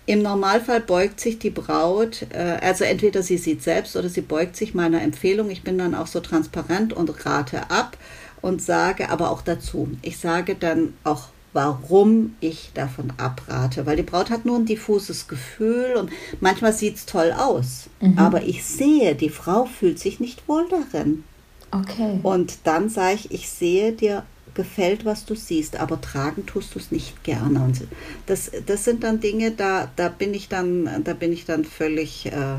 [0.06, 4.56] Im Normalfall beugt sich die Braut, äh, also entweder sie sieht selbst oder sie beugt
[4.56, 5.50] sich meiner Empfehlung.
[5.50, 7.96] Ich bin dann auch so transparent und rate ab
[8.42, 13.86] und sage aber auch dazu, ich sage dann auch warum ich davon abrate.
[13.86, 16.10] Weil die Braut hat nur ein diffuses Gefühl und
[16.40, 17.88] manchmal sieht es toll aus.
[18.00, 18.18] Mhm.
[18.18, 21.24] Aber ich sehe, die Frau fühlt sich nicht wohl darin.
[21.70, 22.20] Okay.
[22.22, 24.24] Und dann sage ich, ich sehe dir
[24.54, 27.60] gefällt, was du siehst, aber tragen tust du es nicht gerne.
[27.60, 27.82] Und
[28.26, 32.26] das, das sind dann Dinge, da, da bin ich dann, da bin ich dann völlig
[32.26, 32.58] äh,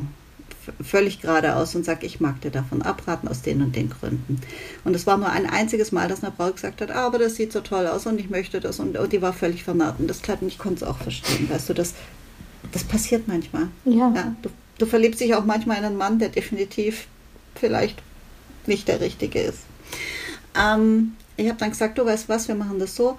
[0.82, 4.40] völlig geradeaus und sage, ich mag dir davon abraten aus den und den Gründen.
[4.84, 7.36] Und es war nur ein einziges Mal, dass eine Frau gesagt hat, ah, aber das
[7.36, 10.08] sieht so toll aus und ich möchte das und, und die war völlig vernarrt und
[10.08, 11.50] das Kleid und ich konnte es auch verstehen.
[11.50, 11.94] Weißt du, das,
[12.72, 13.68] das passiert manchmal.
[13.86, 14.12] Ja.
[14.16, 17.08] ja du, du verliebst dich auch manchmal in einen Mann, der definitiv
[17.56, 18.02] vielleicht
[18.66, 19.60] nicht der Richtige ist.
[20.60, 23.18] Ähm, ich habe dann gesagt, du weißt was, wir machen das so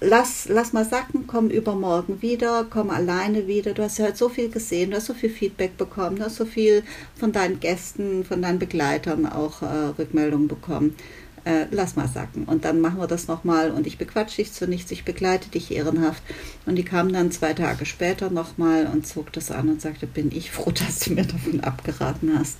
[0.00, 3.72] lass, lass mal sacken, komm übermorgen wieder, komm alleine wieder.
[3.72, 6.36] Du hast ja heute so viel gesehen, du hast so viel Feedback bekommen, du hast
[6.36, 6.82] so viel
[7.16, 10.96] von deinen Gästen, von deinen Begleitern auch äh, Rückmeldungen bekommen.
[11.44, 12.44] Äh, lass mal sacken.
[12.44, 15.70] Und dann machen wir das nochmal und ich bequatsche dich zu nichts, ich begleite dich
[15.70, 16.22] ehrenhaft.
[16.66, 20.30] Und die kam dann zwei Tage später nochmal und zog das an und sagte, bin
[20.32, 22.58] ich froh, dass du mir davon abgeraten hast.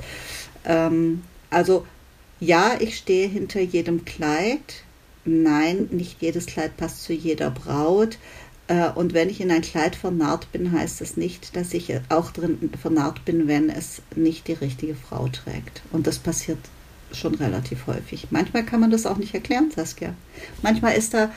[0.64, 1.86] Ähm, also
[2.40, 4.84] ja, ich stehe hinter jedem Kleid,
[5.24, 8.18] nein, nicht jedes Kleid passt zu jeder Braut.
[8.68, 12.30] Äh, und wenn ich in ein Kleid vernarrt bin, heißt das nicht, dass ich auch
[12.30, 15.82] drin vernarrt bin, wenn es nicht die richtige Frau trägt.
[15.92, 16.58] Und das passiert
[17.12, 18.28] schon relativ häufig.
[18.30, 20.14] Manchmal kann man das auch nicht erklären, Saskia.
[20.62, 21.30] Manchmal ist da,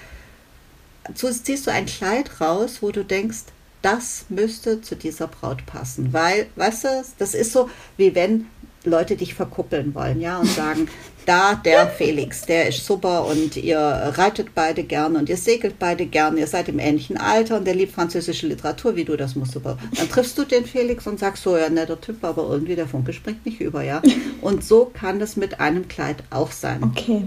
[1.13, 3.45] ziehst du ein Kleid raus, wo du denkst,
[3.81, 6.13] das müsste zu dieser Braut passen.
[6.13, 8.47] Weil, weißt du, das ist so, wie wenn
[8.85, 10.87] Leute dich verkuppeln wollen, ja, und sagen,
[11.25, 16.05] da der Felix, der ist super und ihr reitet beide gern und ihr segelt beide
[16.05, 19.53] gern, ihr seid im ähnlichen Alter und der liebt französische Literatur, wie du, das musst
[19.53, 19.77] super.
[19.95, 23.13] Dann triffst du den Felix und sagst so, ja, netter Typ, aber irgendwie der Funke
[23.13, 24.01] springt nicht über, ja.
[24.41, 26.83] Und so kann das mit einem Kleid auch sein.
[26.83, 27.23] Okay.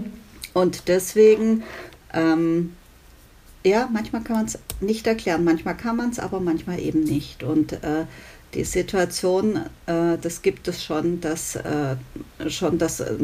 [0.53, 1.63] Und deswegen,
[2.13, 2.73] ähm,
[3.65, 7.43] ja, manchmal kann man es nicht erklären, manchmal kann man es, aber manchmal eben nicht.
[7.43, 8.05] Und äh,
[8.53, 11.95] die Situation, äh, das gibt es schon, dass, äh,
[12.47, 13.15] schon, dass äh,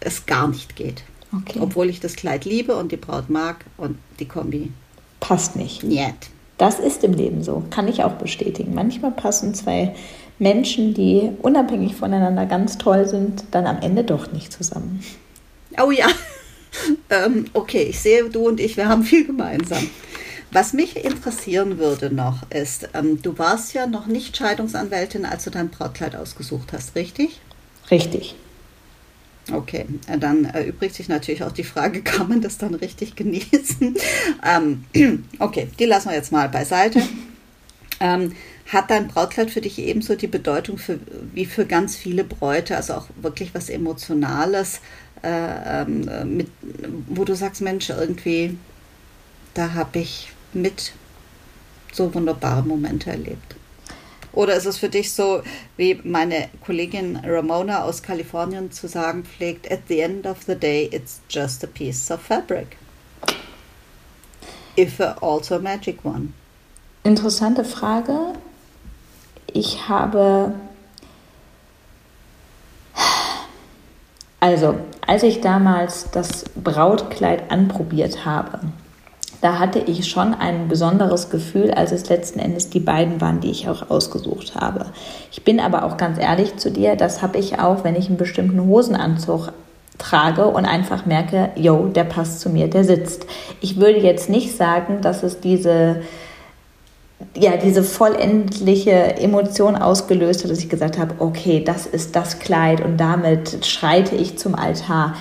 [0.00, 1.02] es gar nicht geht.
[1.32, 1.58] Okay.
[1.60, 4.72] Obwohl ich das Kleid liebe und die Braut mag und die Kombi.
[5.20, 5.82] Passt nicht.
[5.82, 6.30] Niet.
[6.58, 8.74] Das ist im Leben so, kann ich auch bestätigen.
[8.74, 9.94] Manchmal passen zwei
[10.38, 15.02] Menschen, die unabhängig voneinander ganz toll sind, dann am Ende doch nicht zusammen.
[15.82, 16.06] Oh ja,
[17.10, 19.88] ähm, okay, ich sehe, du und ich, wir haben viel gemeinsam.
[20.52, 25.50] Was mich interessieren würde noch ist, ähm, du warst ja noch nicht Scheidungsanwältin, als du
[25.50, 27.40] dein Brautkleid ausgesucht hast, richtig?
[27.90, 28.36] Richtig.
[29.52, 29.86] Okay,
[30.18, 33.96] dann erübrigt sich natürlich auch die Frage, kann man das dann richtig genießen?
[34.44, 34.84] ähm,
[35.38, 37.02] okay, die lassen wir jetzt mal beiseite.
[37.98, 38.34] Ähm,
[38.66, 41.00] hat dein Brautkleid für dich ebenso die Bedeutung für,
[41.32, 44.80] wie für ganz viele Bräute, also auch wirklich was Emotionales,
[45.22, 46.48] äh, ähm, mit,
[47.08, 48.58] wo du sagst, Mensch, irgendwie,
[49.54, 50.92] da habe ich mit
[51.92, 53.54] so wunderbare Momente erlebt?
[54.32, 55.42] Oder ist es für dich so,
[55.78, 60.90] wie meine Kollegin Ramona aus Kalifornien zu sagen pflegt, at the end of the day,
[60.92, 62.76] it's just a piece of fabric.
[64.76, 66.34] If also a magic one.
[67.02, 68.34] Interessante Frage.
[69.54, 70.52] Ich habe.
[74.38, 78.60] Also, als ich damals das Brautkleid anprobiert habe,
[79.40, 83.50] da hatte ich schon ein besonderes Gefühl, als es letzten Endes die beiden waren, die
[83.50, 84.86] ich auch ausgesucht habe.
[85.30, 88.16] Ich bin aber auch ganz ehrlich zu dir, das habe ich auch, wenn ich einen
[88.16, 89.52] bestimmten Hosenanzug
[89.98, 93.26] trage und einfach merke, yo, der passt zu mir, der sitzt.
[93.60, 96.02] Ich würde jetzt nicht sagen, dass es diese
[97.34, 102.84] ja, diese vollendliche Emotion ausgelöst hat, dass ich gesagt habe, okay, das ist das Kleid
[102.84, 105.14] und damit schreite ich zum Altar.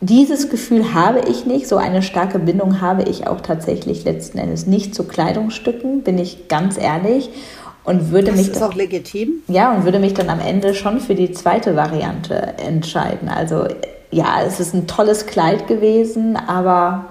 [0.00, 1.66] Dieses Gefühl habe ich nicht.
[1.66, 6.48] So eine starke Bindung habe ich auch tatsächlich letzten Endes nicht zu Kleidungsstücken, bin ich
[6.48, 7.30] ganz ehrlich.
[7.84, 9.42] Und würde das mich ist dann, auch legitim.
[9.48, 13.28] Ja, und würde mich dann am Ende schon für die zweite Variante entscheiden.
[13.28, 13.66] Also
[14.10, 17.06] ja, es ist ein tolles Kleid gewesen, aber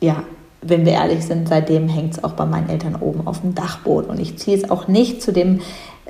[0.00, 0.22] ja,
[0.62, 4.10] wenn wir ehrlich sind, seitdem hängt es auch bei meinen Eltern oben auf dem Dachboden.
[4.10, 5.60] Und ich ziehe es auch nicht zu dem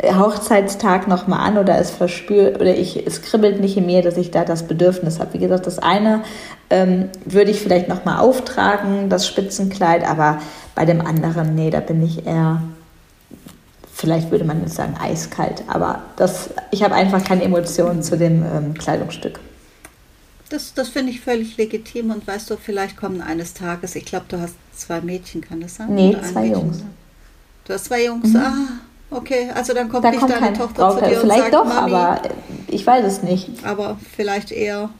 [0.02, 4.30] Hochzeitstag nochmal an oder es verspürt oder ich, es kribbelt nicht in mir, dass ich
[4.30, 5.34] da das Bedürfnis habe.
[5.34, 6.22] Wie gesagt, das eine
[6.70, 10.40] ähm, würde ich vielleicht nochmal auftragen, das Spitzenkleid, aber
[10.74, 12.62] bei dem anderen, nee, da bin ich eher,
[13.92, 15.64] vielleicht würde man jetzt sagen, eiskalt.
[15.66, 19.40] Aber das, ich habe einfach keine Emotionen zu dem ähm, Kleidungsstück.
[20.48, 24.26] Das, das finde ich völlig legitim und weißt du, vielleicht kommen eines Tages, ich glaube,
[24.28, 25.92] du hast zwei Mädchen, kann das sein?
[25.94, 26.78] Nee, zwei Jungs.
[27.64, 28.36] Du hast zwei Jungs, mhm.
[28.36, 28.68] ah,
[29.10, 31.54] Okay, also dann kommt da nicht kommt deine Tochter Brauch, zu dir Vielleicht und sagt,
[31.54, 32.22] doch, Mami, aber
[32.66, 33.50] ich weiß es nicht.
[33.64, 34.90] Aber vielleicht eher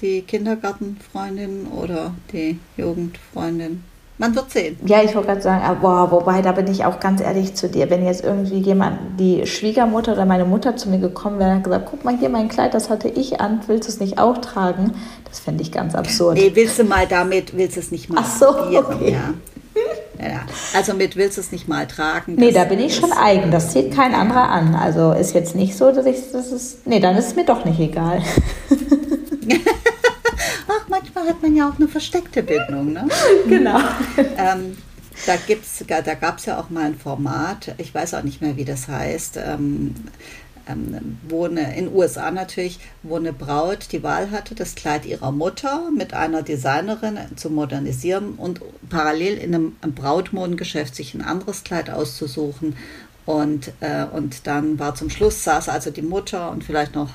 [0.00, 3.84] die Kindergartenfreundin oder die Jugendfreundin.
[4.18, 4.76] Man wird sehen.
[4.86, 7.68] Ja, ich wollte gerade sagen, ah, boah, wobei, da bin ich auch ganz ehrlich zu
[7.68, 7.90] dir.
[7.90, 11.88] Wenn jetzt irgendwie jemand, die Schwiegermutter oder meine Mutter zu mir gekommen wäre und gesagt,
[11.90, 14.92] guck mal hier mein Kleid, das hatte ich an, willst du es nicht auch tragen?
[15.28, 16.36] Das fände ich ganz absurd.
[16.36, 19.12] Nee, willst du mal damit, willst du es nicht mal Ach so, okay.
[19.12, 19.34] Ja.
[20.20, 22.36] Ja, also mit willst du es nicht mal tragen?
[22.36, 23.50] Nee, da bin ich schon eigen.
[23.50, 24.74] Das zieht kein anderer an.
[24.74, 26.86] Also ist jetzt nicht so, dass ich das ist.
[26.86, 28.22] Nee, dann ist es mir doch nicht egal.
[30.68, 33.08] Ach, manchmal hat man ja auch eine versteckte Bindung, ne?
[33.48, 33.78] Genau.
[34.16, 34.76] Ähm,
[35.26, 38.64] da, da gab es ja auch mal ein Format, ich weiß auch nicht mehr, wie
[38.64, 39.38] das heißt.
[39.44, 39.94] Ähm,
[40.68, 45.06] ähm, wo eine, in den USA natürlich, wo eine Braut die Wahl hatte, das Kleid
[45.06, 51.64] ihrer Mutter mit einer Designerin zu modernisieren und parallel in einem, Brautmodengeschäft sich ein anderes
[51.64, 52.76] Kleid auszusuchen.
[53.24, 57.10] Und, äh, und dann war zum Schluss, saß also die Mutter und vielleicht noch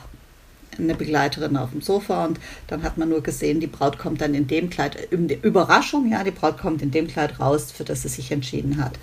[0.77, 4.33] eine Begleiterin auf dem Sofa und dann hat man nur gesehen, die Braut kommt dann
[4.33, 8.09] in dem Kleid, Überraschung, ja, die Braut kommt in dem Kleid raus, für das sie
[8.09, 8.93] sich entschieden hat.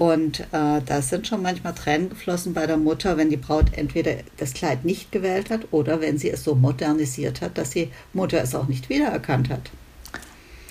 [0.00, 4.12] Und äh, da sind schon manchmal Tränen geflossen bei der Mutter, wenn die Braut entweder
[4.38, 8.42] das Kleid nicht gewählt hat oder wenn sie es so modernisiert hat, dass die Mutter
[8.42, 9.70] es auch nicht wiedererkannt hat.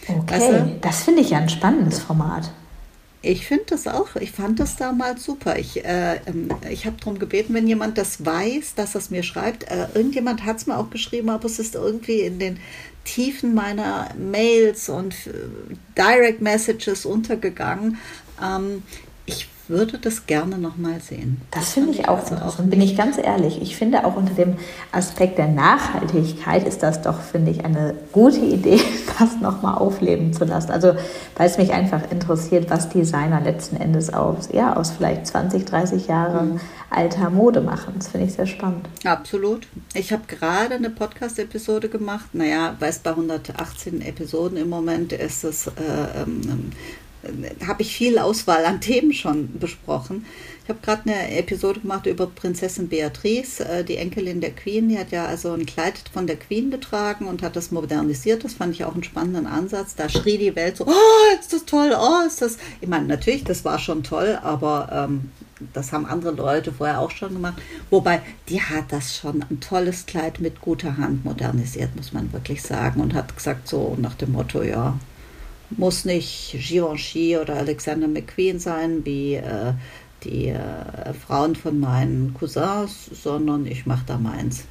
[0.07, 0.79] Okay, du?
[0.81, 2.49] das finde ich ja ein spannendes Format.
[3.21, 4.15] Ich finde das auch.
[4.15, 5.59] Ich fand das damals super.
[5.59, 9.65] Ich, äh, ähm, ich habe darum gebeten, wenn jemand das weiß, dass es mir schreibt.
[9.69, 12.59] Äh, irgendjemand hat es mir auch geschrieben, aber es ist irgendwie in den
[13.03, 15.33] Tiefen meiner Mails und äh,
[15.95, 17.99] Direct Messages untergegangen.
[18.43, 18.81] Ähm,
[19.69, 21.41] würde das gerne nochmal sehen.
[21.51, 23.61] Das, das finde ich auch also interessant, bin ich ganz ehrlich.
[23.61, 24.55] Ich finde auch unter dem
[24.91, 28.81] Aspekt der Nachhaltigkeit ist das doch, finde ich, eine gute Idee,
[29.19, 30.71] das nochmal aufleben zu lassen.
[30.71, 30.93] Also
[31.35, 36.07] weil es mich einfach interessiert, was Designer letzten Endes aus, ja, aus vielleicht 20, 30
[36.07, 36.59] Jahren mhm.
[36.89, 37.93] alter Mode machen.
[37.97, 38.89] Das finde ich sehr spannend.
[39.05, 39.67] Absolut.
[39.93, 42.33] Ich habe gerade eine Podcast-Episode gemacht.
[42.33, 45.71] Naja, weil es bei 118 Episoden im Moment ist es äh,
[46.21, 46.71] ähm,
[47.67, 50.25] habe ich viel Auswahl an Themen schon besprochen.
[50.63, 54.87] Ich habe gerade eine Episode gemacht über Prinzessin Beatrice, äh, die Enkelin der Queen.
[54.87, 58.43] Die hat ja also ein Kleid von der Queen getragen und hat das modernisiert.
[58.43, 59.95] Das fand ich auch einen spannenden Ansatz.
[59.95, 62.57] Da schrie die Welt so, oh, ist das toll, oh, ist das...
[62.81, 65.31] Ich meine, natürlich, das war schon toll, aber ähm,
[65.73, 67.59] das haben andere Leute vorher auch schon gemacht.
[67.89, 72.61] Wobei, die hat das schon ein tolles Kleid mit guter Hand modernisiert, muss man wirklich
[72.61, 73.01] sagen.
[73.01, 74.99] Und hat gesagt so nach dem Motto, ja,
[75.71, 79.73] muss nicht Givenchy oder Alexander McQueen sein, wie, äh,
[80.23, 84.65] die äh, Frauen von meinen Cousins, sondern ich mache da meins.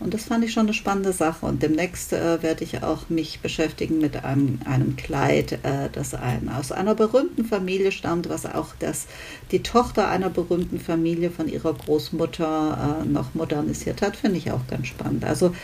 [0.00, 1.44] Und das fand ich schon eine spannende Sache.
[1.44, 6.48] Und demnächst äh, werde ich auch mich beschäftigen mit einem, einem Kleid, äh, das ein,
[6.48, 9.06] aus einer berühmten Familie stammt, was auch das,
[9.50, 14.16] die Tochter einer berühmten Familie von ihrer Großmutter äh, noch modernisiert hat.
[14.16, 15.24] Finde ich auch ganz spannend.
[15.24, 15.54] Also,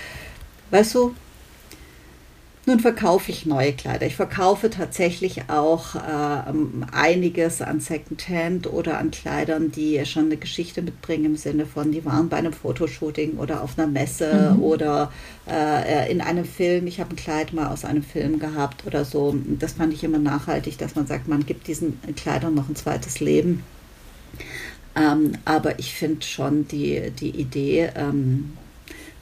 [0.71, 1.15] weißt du,
[2.67, 4.07] nun verkaufe ich neue Kleider.
[4.07, 6.53] Ich verkaufe tatsächlich auch äh,
[6.93, 12.05] einiges an Secondhand oder an Kleidern, die schon eine Geschichte mitbringen im Sinne von, die
[12.05, 14.63] waren bei einem Fotoshooting oder auf einer Messe mhm.
[14.63, 15.13] oder
[15.51, 16.87] äh, in einem Film.
[16.87, 19.35] Ich habe ein Kleid mal aus einem Film gehabt oder so.
[19.59, 23.21] Das fand ich immer nachhaltig, dass man sagt, man gibt diesen Kleidern noch ein zweites
[23.21, 23.63] Leben.
[24.97, 28.57] Ähm, aber ich finde schon die, die Idee, ähm,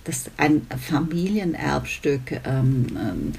[0.05, 3.32] dass ein Familienerbstück ähm, ähm,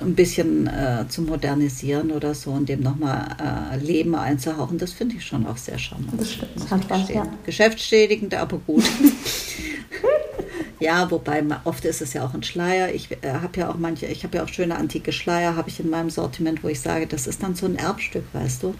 [0.00, 3.36] ein bisschen äh, zu modernisieren oder so und dem nochmal
[3.72, 6.18] äh, Leben einzuhauchen, das finde ich schon auch sehr charmant.
[6.18, 7.26] Das stimmt, das hat was, ja.
[7.44, 8.84] Geschäftsschädigend, aber gut.
[10.80, 12.94] ja, wobei oft ist es ja auch ein Schleier.
[12.94, 15.78] Ich äh, habe ja auch manche, ich habe ja auch schöne antike Schleier, habe ich
[15.78, 18.74] in meinem Sortiment, wo ich sage, das ist dann so ein Erbstück, weißt du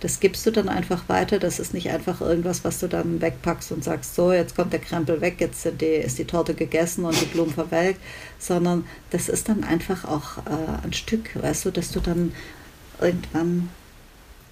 [0.00, 1.38] das gibst du dann einfach weiter.
[1.38, 4.80] Das ist nicht einfach irgendwas, was du dann wegpackst und sagst, so, jetzt kommt der
[4.80, 8.00] Krempel weg, jetzt die, ist die Torte gegessen und die Blumen verwelkt,
[8.38, 12.32] sondern das ist dann einfach auch äh, ein Stück, weißt du, dass du dann
[13.00, 13.68] irgendwann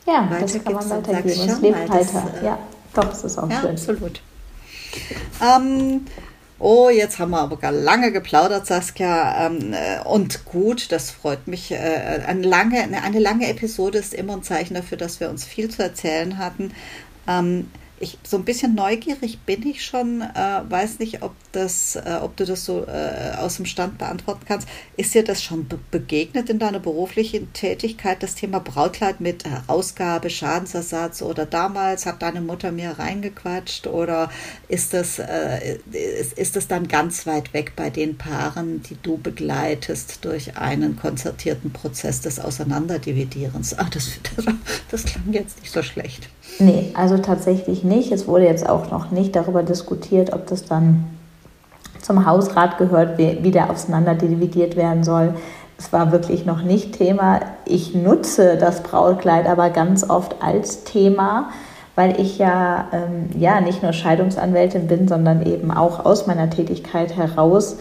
[0.07, 1.29] ja, das kann man weitergeben.
[1.29, 2.33] Sagst, es lebt weiter.
[2.41, 2.59] Äh, ja,
[2.95, 3.71] doch, das ist auch ja, schön.
[3.71, 4.21] Absolut.
[5.43, 6.07] Ähm,
[6.59, 9.47] Oh, jetzt haben wir aber gar lange geplaudert, Saskia.
[9.47, 11.71] Ähm, äh, und gut, das freut mich.
[11.71, 15.69] Äh, eine, lange, eine lange Episode ist immer ein Zeichen dafür, dass wir uns viel
[15.71, 16.73] zu erzählen hatten.
[17.99, 22.37] Ich, so ein bisschen neugierig bin ich schon, äh, weiß nicht, ob, das, äh, ob
[22.37, 24.69] du das so äh, aus dem Stand beantworten kannst.
[24.97, 30.29] Ist dir das schon be begegnet in deiner beruflichen Tätigkeit, das Thema Brautkleid mit Ausgabe,
[30.29, 34.31] Schadensersatz oder damals hat deine Mutter mir reingequatscht oder
[34.69, 39.17] ist das, äh, ist, ist das dann ganz weit weg bei den Paaren, die du
[39.17, 43.79] begleitest durch einen konzertierten Prozess des Auseinanderdividierens?
[43.79, 44.45] Ah, das, das,
[44.91, 46.29] das klang jetzt nicht so schlecht.
[46.59, 48.13] Nee, also tatsächlich nicht.
[48.13, 51.05] Es wurde jetzt auch noch nicht darüber diskutiert, ob das dann
[52.01, 55.35] zum Hausrat gehört, wie der auseinanderdividiert werden soll.
[55.79, 57.41] Es war wirklich noch nicht Thema.
[57.67, 61.51] Ich nutze das Brautkleid aber ganz oft als Thema,
[61.95, 67.17] weil ich ja, ähm, ja nicht nur Scheidungsanwältin bin, sondern eben auch aus meiner Tätigkeit
[67.17, 67.77] heraus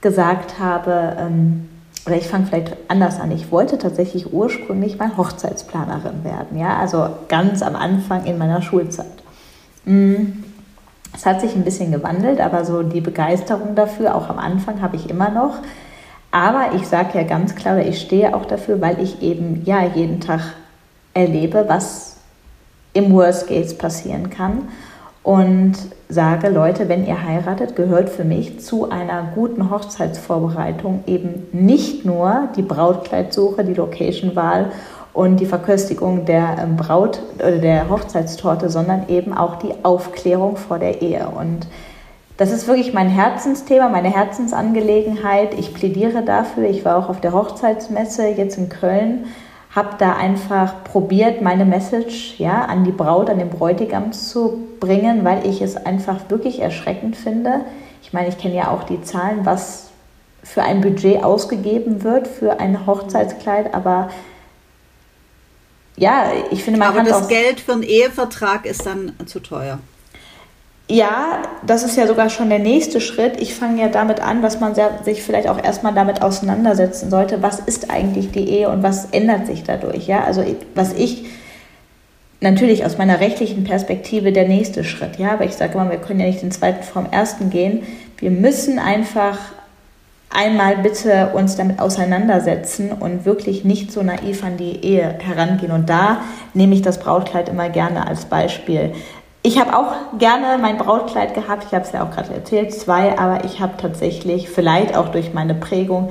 [0.00, 1.68] gesagt habe, ähm,
[2.06, 3.30] oder ich fange vielleicht anders an.
[3.30, 9.06] Ich wollte tatsächlich ursprünglich mal Hochzeitsplanerin werden, ja, also ganz am Anfang in meiner Schulzeit.
[9.84, 10.44] Mm.
[11.16, 14.96] Es hat sich ein bisschen gewandelt, aber so die Begeisterung dafür, auch am Anfang, habe
[14.96, 15.58] ich immer noch.
[16.32, 20.18] Aber ich sage ja ganz klar, ich stehe auch dafür, weil ich eben ja jeden
[20.18, 20.40] Tag
[21.14, 22.16] erlebe, was
[22.94, 24.68] im Worst Case passieren kann
[25.22, 25.74] und
[26.08, 32.48] sage, Leute, wenn ihr heiratet, gehört für mich zu einer guten Hochzeitsvorbereitung eben nicht nur
[32.56, 34.70] die Brautkleidsuche, die Locationwahl
[35.12, 40.78] und die Verköstigung der ähm, Braut oder der Hochzeitstorte, sondern eben auch die Aufklärung vor
[40.78, 41.28] der Ehe.
[41.28, 41.66] Und
[42.36, 45.54] das ist wirklich mein Herzensthema, meine Herzensangelegenheit.
[45.56, 46.64] Ich plädiere dafür.
[46.64, 49.26] Ich war auch auf der Hochzeitsmesse jetzt in Köln
[49.74, 55.24] habe da einfach probiert, meine Message ja, an die Braut, an den Bräutigam zu bringen,
[55.24, 57.64] weil ich es einfach wirklich erschreckend finde.
[58.02, 59.90] Ich meine, ich kenne ja auch die Zahlen, was
[60.44, 64.10] für ein Budget ausgegeben wird für ein Hochzeitskleid, aber
[65.96, 69.78] ja, ich finde, man aber kann das Geld für einen Ehevertrag ist dann zu teuer.
[70.86, 73.40] Ja, das ist ja sogar schon der nächste Schritt.
[73.40, 74.74] Ich fange ja damit an, dass man
[75.04, 79.46] sich vielleicht auch erstmal damit auseinandersetzen sollte, was ist eigentlich die Ehe und was ändert
[79.46, 80.06] sich dadurch.
[80.06, 81.24] Ja, also was ich
[82.40, 85.18] natürlich aus meiner rechtlichen Perspektive der nächste Schritt.
[85.18, 87.84] Ja, aber ich sage immer, wir können ja nicht den zweiten vom ersten gehen.
[88.18, 89.38] Wir müssen einfach
[90.28, 95.72] einmal bitte uns damit auseinandersetzen und wirklich nicht so naiv an die Ehe herangehen.
[95.72, 96.20] Und da
[96.52, 98.92] nehme ich das Brautkleid immer gerne als Beispiel.
[99.46, 101.64] Ich habe auch gerne mein Brautkleid gehabt.
[101.66, 105.34] Ich habe es ja auch gerade erzählt, zwei, aber ich habe tatsächlich, vielleicht auch durch
[105.34, 106.10] meine Prägung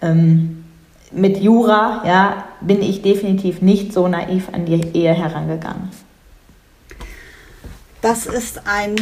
[0.00, 0.64] ähm,
[1.12, 5.90] mit Jura, ja, bin ich definitiv nicht so naiv an die Ehe herangegangen.
[8.00, 8.96] Das ist ein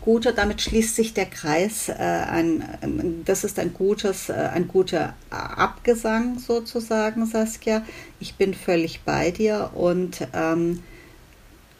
[0.00, 1.90] guter, damit schließt sich der Kreis.
[1.90, 7.82] Äh, ein, das ist ein gutes, äh, ein guter Abgesang sozusagen, Saskia.
[8.20, 10.82] Ich bin völlig bei dir und ähm,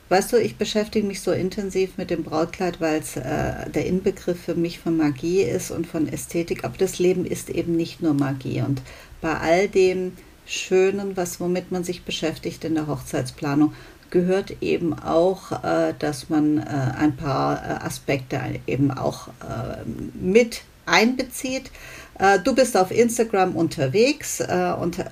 [0.08, 4.40] Weißt du, ich beschäftige mich so intensiv mit dem Brautkleid, weil es äh, der Inbegriff
[4.40, 6.64] für mich von Magie ist und von Ästhetik.
[6.64, 8.62] Aber das Leben ist eben nicht nur Magie.
[8.62, 8.80] Und
[9.20, 10.12] bei all dem
[10.46, 13.74] Schönen, was womit man sich beschäftigt in der Hochzeitsplanung,
[14.08, 16.62] gehört eben auch, äh, dass man äh,
[16.98, 19.84] ein paar äh, Aspekte eben auch äh,
[20.18, 21.70] mit einbezieht.
[22.18, 24.42] Äh, du bist auf Instagram unterwegs
[24.80, 25.04] und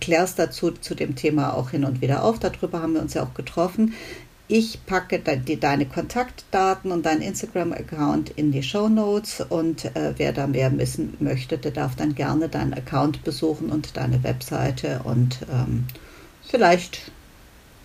[0.00, 2.38] klärst dazu zu dem Thema auch hin und wieder auf.
[2.38, 3.92] Darüber haben wir uns ja auch getroffen.
[4.50, 10.46] Ich packe deine Kontaktdaten und deinen Instagram-Account in die Show Notes und äh, wer da
[10.46, 15.86] mehr wissen möchte, der darf dann gerne deinen Account besuchen und deine Webseite und ähm,
[16.42, 17.12] vielleicht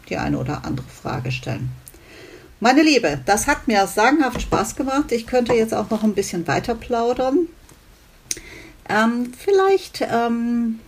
[0.08, 1.70] die eine oder andere Frage stellen.
[2.62, 5.12] Meine Liebe, das hat mir sagenhaft Spaß gemacht.
[5.12, 7.50] Ich könnte jetzt auch noch ein bisschen weiter plaudern.
[8.88, 10.80] Ähm, vielleicht ähm,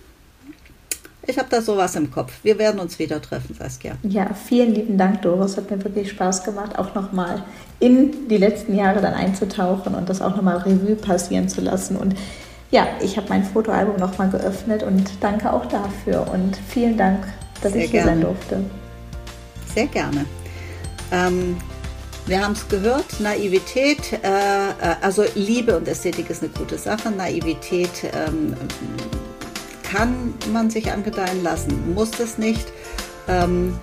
[1.28, 2.32] ich habe da sowas im Kopf.
[2.44, 3.94] Wir werden uns wieder treffen, Saskia.
[4.04, 5.58] Ja, vielen lieben Dank, Doris.
[5.58, 7.44] Hat mir wirklich Spaß gemacht, auch nochmal
[7.80, 11.98] in die letzten Jahre dann einzutauchen und das auch nochmal Revue passieren zu lassen.
[11.98, 12.16] Und
[12.72, 16.28] ja, ich habe mein Fotoalbum nochmal geöffnet und danke auch dafür.
[16.32, 17.26] Und vielen Dank,
[17.62, 18.12] dass Sehr ich hier gerne.
[18.12, 18.60] sein durfte.
[19.74, 20.26] Sehr gerne.
[21.12, 21.58] Ähm,
[22.28, 24.72] wir haben es gehört, Naivität, äh, äh,
[25.02, 27.12] also Liebe und Ästhetik ist eine gute Sache.
[27.12, 28.56] Naivität ähm,
[29.96, 32.68] kann man sich angedeihen lassen, muss das nicht.
[33.28, 33.78] Ähm,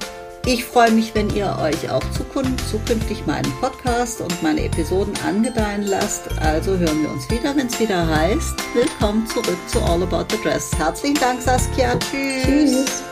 [0.45, 6.23] ich freue mich, wenn ihr euch auch zukünftig meinen Podcast und meine Episoden angedeihen lasst.
[6.41, 10.43] Also hören wir uns wieder, wenn es wieder heißt, willkommen zurück zu All About the
[10.43, 10.71] Dress.
[10.77, 11.97] Herzlichen Dank, Saskia.
[11.99, 12.45] Tschüss.
[12.45, 13.12] Tschüss.